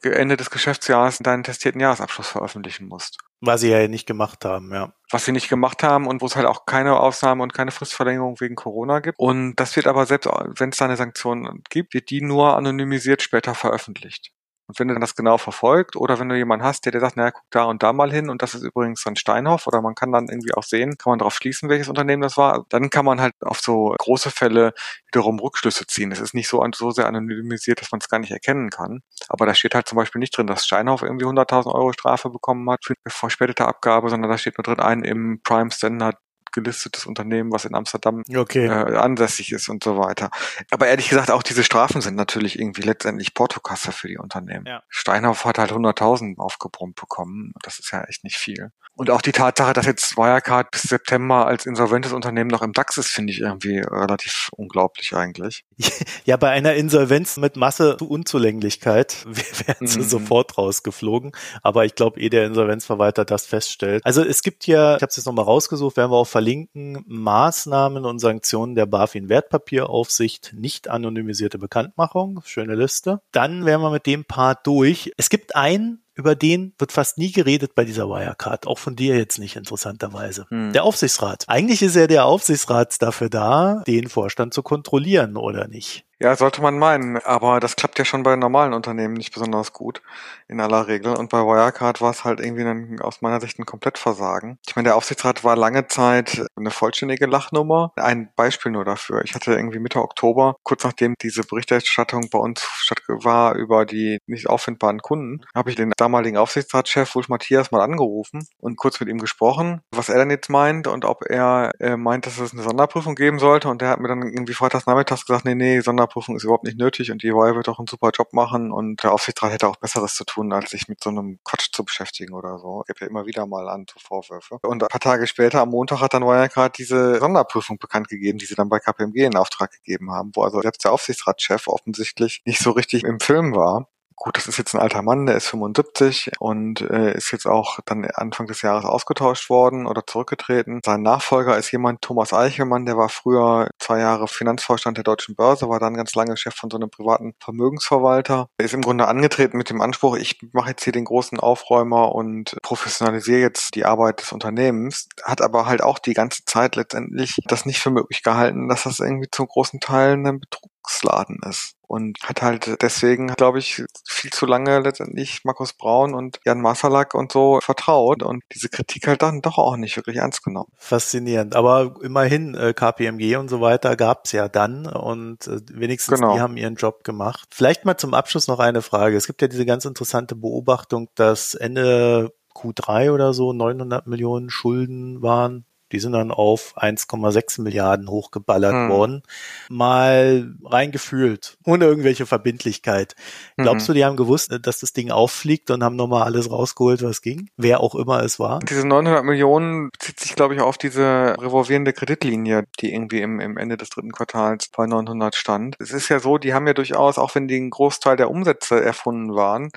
[0.01, 3.17] Ende des Geschäftsjahres deinen testierten Jahresabschluss veröffentlichen musst.
[3.43, 4.93] Was sie ja nicht gemacht haben, ja.
[5.09, 8.39] Was sie nicht gemacht haben und wo es halt auch keine Ausnahme und keine Fristverlängerung
[8.39, 9.17] wegen Corona gibt.
[9.19, 13.21] Und das wird aber selbst, wenn es da eine Sanktion gibt, wird die nur anonymisiert
[13.23, 14.31] später veröffentlicht.
[14.67, 17.31] Und wenn du das genau verfolgt oder wenn du jemanden hast, der dir sagt, naja,
[17.31, 20.11] guck da und da mal hin und das ist übrigens dann Steinhoff oder man kann
[20.11, 23.19] dann irgendwie auch sehen, kann man darauf schließen, welches Unternehmen das war, dann kann man
[23.21, 24.73] halt auf so große Fälle
[25.11, 26.11] wiederum Rückschlüsse ziehen.
[26.11, 29.01] Es ist nicht so, so sehr anonymisiert, dass man es gar nicht erkennen kann.
[29.29, 32.69] Aber da steht halt zum Beispiel nicht drin, dass Steinhoff irgendwie 100.000 Euro Strafe bekommen
[32.69, 36.17] hat für verspätete Abgabe, sondern da steht nur drin, ein im Prime Standard
[36.51, 38.65] gelistetes Unternehmen, was in Amsterdam okay.
[38.65, 40.29] äh, ansässig ist und so weiter.
[40.69, 44.65] Aber ehrlich gesagt, auch diese Strafen sind natürlich irgendwie letztendlich Portokasse für die Unternehmen.
[44.65, 44.83] Ja.
[44.89, 47.53] Steinhoff hat halt 100.000 aufgebrummt bekommen.
[47.63, 48.71] Das ist ja echt nicht viel.
[48.93, 52.97] Und auch die Tatsache, dass jetzt Wirecard bis September als insolventes Unternehmen noch im DAX
[52.97, 55.65] ist, finde ich irgendwie relativ unglaublich eigentlich.
[56.23, 60.03] Ja, bei einer Insolvenz mit Masse Unzulänglichkeit wären sie mhm.
[60.03, 61.31] sofort rausgeflogen.
[61.63, 64.05] Aber ich glaube, eh der Insolvenzverwalter das feststellt.
[64.05, 68.03] Also es gibt hier, ich habe es jetzt nochmal rausgesucht, werden wir auch verlinken, Maßnahmen
[68.03, 73.21] und Sanktionen der BaFin Wertpapieraufsicht, nicht anonymisierte Bekanntmachung, schöne Liste.
[73.31, 75.11] Dann wären wir mit dem Part durch.
[75.17, 79.15] Es gibt einen über den wird fast nie geredet bei dieser Wirecard, auch von dir
[79.17, 80.45] jetzt nicht interessanterweise.
[80.49, 80.73] Hm.
[80.73, 81.45] Der Aufsichtsrat.
[81.47, 86.05] Eigentlich ist ja der Aufsichtsrat dafür da, den Vorstand zu kontrollieren, oder nicht?
[86.21, 90.03] Ja, sollte man meinen, aber das klappt ja schon bei normalen Unternehmen nicht besonders gut
[90.47, 91.15] in aller Regel.
[91.15, 94.59] Und bei Wirecard war es halt irgendwie ein, aus meiner Sicht ein Komplett-Versagen.
[94.67, 97.91] Ich meine, der Aufsichtsrat war lange Zeit eine vollständige Lachnummer.
[97.95, 99.23] Ein Beispiel nur dafür.
[99.23, 104.19] Ich hatte irgendwie Mitte Oktober, kurz nachdem diese Berichterstattung bei uns statt war über die
[104.27, 109.09] nicht auffindbaren Kunden, habe ich den damaligen Aufsichtsratschef Wolf Matthias mal angerufen und kurz mit
[109.09, 112.61] ihm gesprochen, was er denn jetzt meint und ob er äh, meint, dass es eine
[112.61, 113.69] Sonderprüfung geben sollte.
[113.69, 116.63] Und der hat mir dann irgendwie freitags nachmittags gesagt, nee, nee, Sonderprüfung Sonderprüfung ist überhaupt
[116.63, 119.67] nicht nötig und die EY wird auch einen super Job machen und der Aufsichtsrat hätte
[119.67, 122.83] auch Besseres zu tun, als sich mit so einem Quatsch zu beschäftigen oder so.
[122.87, 124.59] Gibt ja immer wieder mal an zu Vorwürfe.
[124.63, 128.45] Und ein paar Tage später, am Montag, hat dann Wirecard diese Sonderprüfung bekannt gegeben, die
[128.45, 132.59] sie dann bei KPMG in Auftrag gegeben haben, wo also selbst der Aufsichtsratschef offensichtlich nicht
[132.59, 133.87] so richtig im Film war
[134.21, 137.79] gut, das ist jetzt ein alter Mann, der ist 75 und äh, ist jetzt auch
[137.85, 140.81] dann Anfang des Jahres ausgetauscht worden oder zurückgetreten.
[140.85, 145.69] Sein Nachfolger ist jemand, Thomas Eichelmann, der war früher zwei Jahre Finanzvorstand der Deutschen Börse,
[145.69, 148.47] war dann ganz lange Chef von so einem privaten Vermögensverwalter.
[148.57, 152.13] Er ist im Grunde angetreten mit dem Anspruch, ich mache jetzt hier den großen Aufräumer
[152.13, 157.37] und professionalisiere jetzt die Arbeit des Unternehmens, hat aber halt auch die ganze Zeit letztendlich
[157.47, 162.19] das nicht für möglich gehalten, dass das irgendwie zum großen Teil ein Betrugsladen ist und
[162.23, 167.33] hat halt deswegen, glaube ich, viel zu lange letztendlich Markus Braun und Jan Masalak und
[167.33, 170.71] so vertraut und diese Kritik halt dann doch auch nicht wirklich ernst genommen.
[170.77, 176.33] Faszinierend, aber immerhin äh, KPMG und so weiter gab's ja dann und äh, wenigstens genau.
[176.33, 177.49] die haben ihren Job gemacht.
[177.51, 179.17] Vielleicht mal zum Abschluss noch eine Frage.
[179.17, 185.21] Es gibt ja diese ganz interessante Beobachtung, dass Ende Q3 oder so 900 Millionen Schulden
[185.21, 188.89] waren die sind dann auf 1,6 Milliarden hochgeballert hm.
[188.89, 189.23] worden.
[189.69, 193.15] Mal reingefühlt, ohne irgendwelche Verbindlichkeit.
[193.57, 193.93] Glaubst mhm.
[193.93, 197.49] du, die haben gewusst, dass das Ding auffliegt und haben nochmal alles rausgeholt, was ging?
[197.57, 198.59] Wer auch immer es war?
[198.59, 203.57] Diese 900 Millionen bezieht sich, glaube ich, auf diese revolvierende Kreditlinie, die irgendwie im, im
[203.57, 205.75] Ende des dritten Quartals bei 900 stand.
[205.79, 208.81] Es ist ja so, die haben ja durchaus, auch wenn die ein Großteil der Umsätze
[208.81, 209.71] erfunden waren,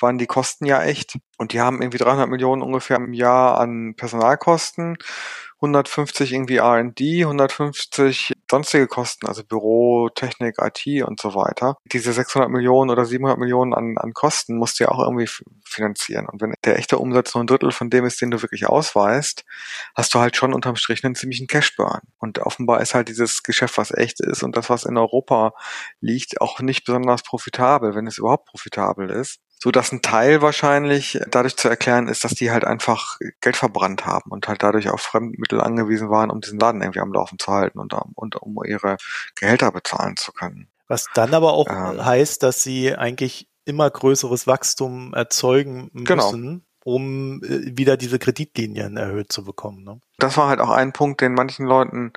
[0.00, 1.18] waren die Kosten ja echt.
[1.38, 4.98] Und die haben irgendwie 300 Millionen ungefähr im Jahr an Personalkosten
[5.60, 11.76] 150 irgendwie R&D, 150 sonstige Kosten, also Büro, Technik, IT und so weiter.
[11.84, 15.28] Diese 600 Millionen oder 700 Millionen an, an Kosten musst du ja auch irgendwie
[15.64, 16.28] finanzieren.
[16.28, 19.44] Und wenn der echte Umsatz nur ein Drittel von dem ist, den du wirklich ausweist,
[19.96, 22.02] hast du halt schon unterm Strich einen ziemlichen Cashburn.
[22.18, 25.54] Und offenbar ist halt dieses Geschäft, was echt ist und das, was in Europa
[26.00, 31.18] liegt, auch nicht besonders profitabel, wenn es überhaupt profitabel ist so dass ein Teil wahrscheinlich
[31.30, 35.00] dadurch zu erklären ist, dass die halt einfach Geld verbrannt haben und halt dadurch auf
[35.00, 38.96] Fremdmittel angewiesen waren, um diesen Laden irgendwie am Laufen zu halten und, und um ihre
[39.34, 40.68] Gehälter bezahlen zu können.
[40.86, 46.24] Was dann aber auch ähm, heißt, dass sie eigentlich immer größeres Wachstum erzeugen genau.
[46.24, 49.84] müssen, genau um äh, wieder diese Kreditlinien erhöht zu bekommen.
[49.84, 50.00] Ne?
[50.18, 52.12] Das war halt auch ein Punkt, den manchen Leuten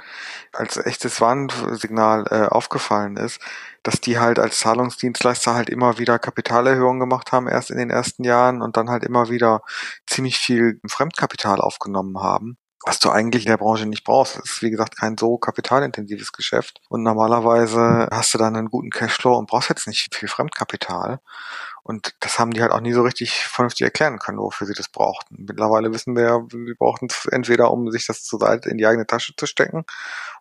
[0.53, 3.39] als echtes Warnsignal äh, aufgefallen ist,
[3.83, 8.23] dass die halt als Zahlungsdienstleister halt immer wieder Kapitalerhöhungen gemacht haben, erst in den ersten
[8.23, 9.61] Jahren und dann halt immer wieder
[10.07, 14.37] ziemlich viel Fremdkapital aufgenommen haben was du eigentlich in der Branche nicht brauchst.
[14.37, 16.81] Es ist, wie gesagt, kein so kapitalintensives Geschäft.
[16.89, 21.19] Und normalerweise hast du dann einen guten Cashflow und brauchst jetzt nicht viel Fremdkapital.
[21.83, 24.89] Und das haben die halt auch nie so richtig vernünftig erklären können, wofür sie das
[24.89, 25.45] brauchten.
[25.47, 28.85] Mittlerweile wissen wir ja, sie brauchten es entweder, um sich das zur Seite in die
[28.85, 29.85] eigene Tasche zu stecken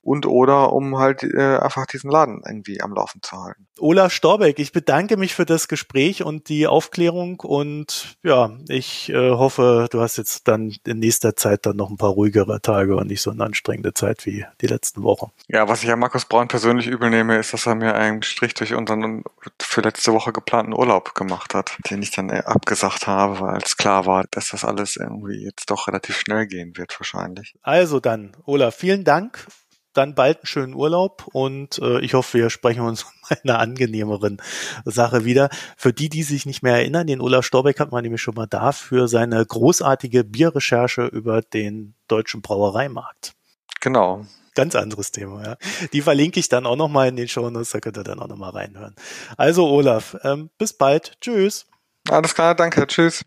[0.03, 3.66] und oder um halt äh, einfach diesen Laden irgendwie am Laufen zu halten.
[3.78, 9.30] Olaf Storbeck, ich bedanke mich für das Gespräch und die Aufklärung und ja, ich äh,
[9.30, 13.07] hoffe, du hast jetzt dann in nächster Zeit dann noch ein paar ruhigere Tage und
[13.07, 15.32] nicht so eine anstrengende Zeit wie die letzten Wochen.
[15.49, 18.55] Ja, was ich an Markus Braun persönlich übel nehme, ist, dass er mir einen Strich
[18.55, 19.24] durch unseren
[19.59, 23.76] für letzte Woche geplanten Urlaub gemacht hat, den ich dann äh, abgesagt habe, weil es
[23.76, 27.55] klar war, dass das alles irgendwie jetzt doch relativ schnell gehen wird wahrscheinlich.
[27.62, 29.47] Also dann, Olaf, vielen Dank
[29.93, 33.07] dann bald einen schönen Urlaub und äh, ich hoffe, wir sprechen uns
[33.43, 34.41] in einer angenehmeren
[34.85, 35.51] Sache wieder.
[35.76, 38.47] Für die, die sich nicht mehr erinnern, den Olaf Storbeck hat man nämlich schon mal
[38.47, 43.33] da für seine großartige Bierrecherche über den deutschen Brauereimarkt.
[43.81, 44.26] Genau.
[44.55, 45.57] Ganz anderes Thema, ja.
[45.92, 48.28] Die verlinke ich dann auch nochmal in den Show Notes, da könnt ihr dann auch
[48.28, 48.94] nochmal reinhören.
[49.36, 51.16] Also Olaf, ähm, bis bald.
[51.20, 51.66] Tschüss.
[52.09, 52.86] Alles klar, danke.
[52.86, 53.24] Tschüss.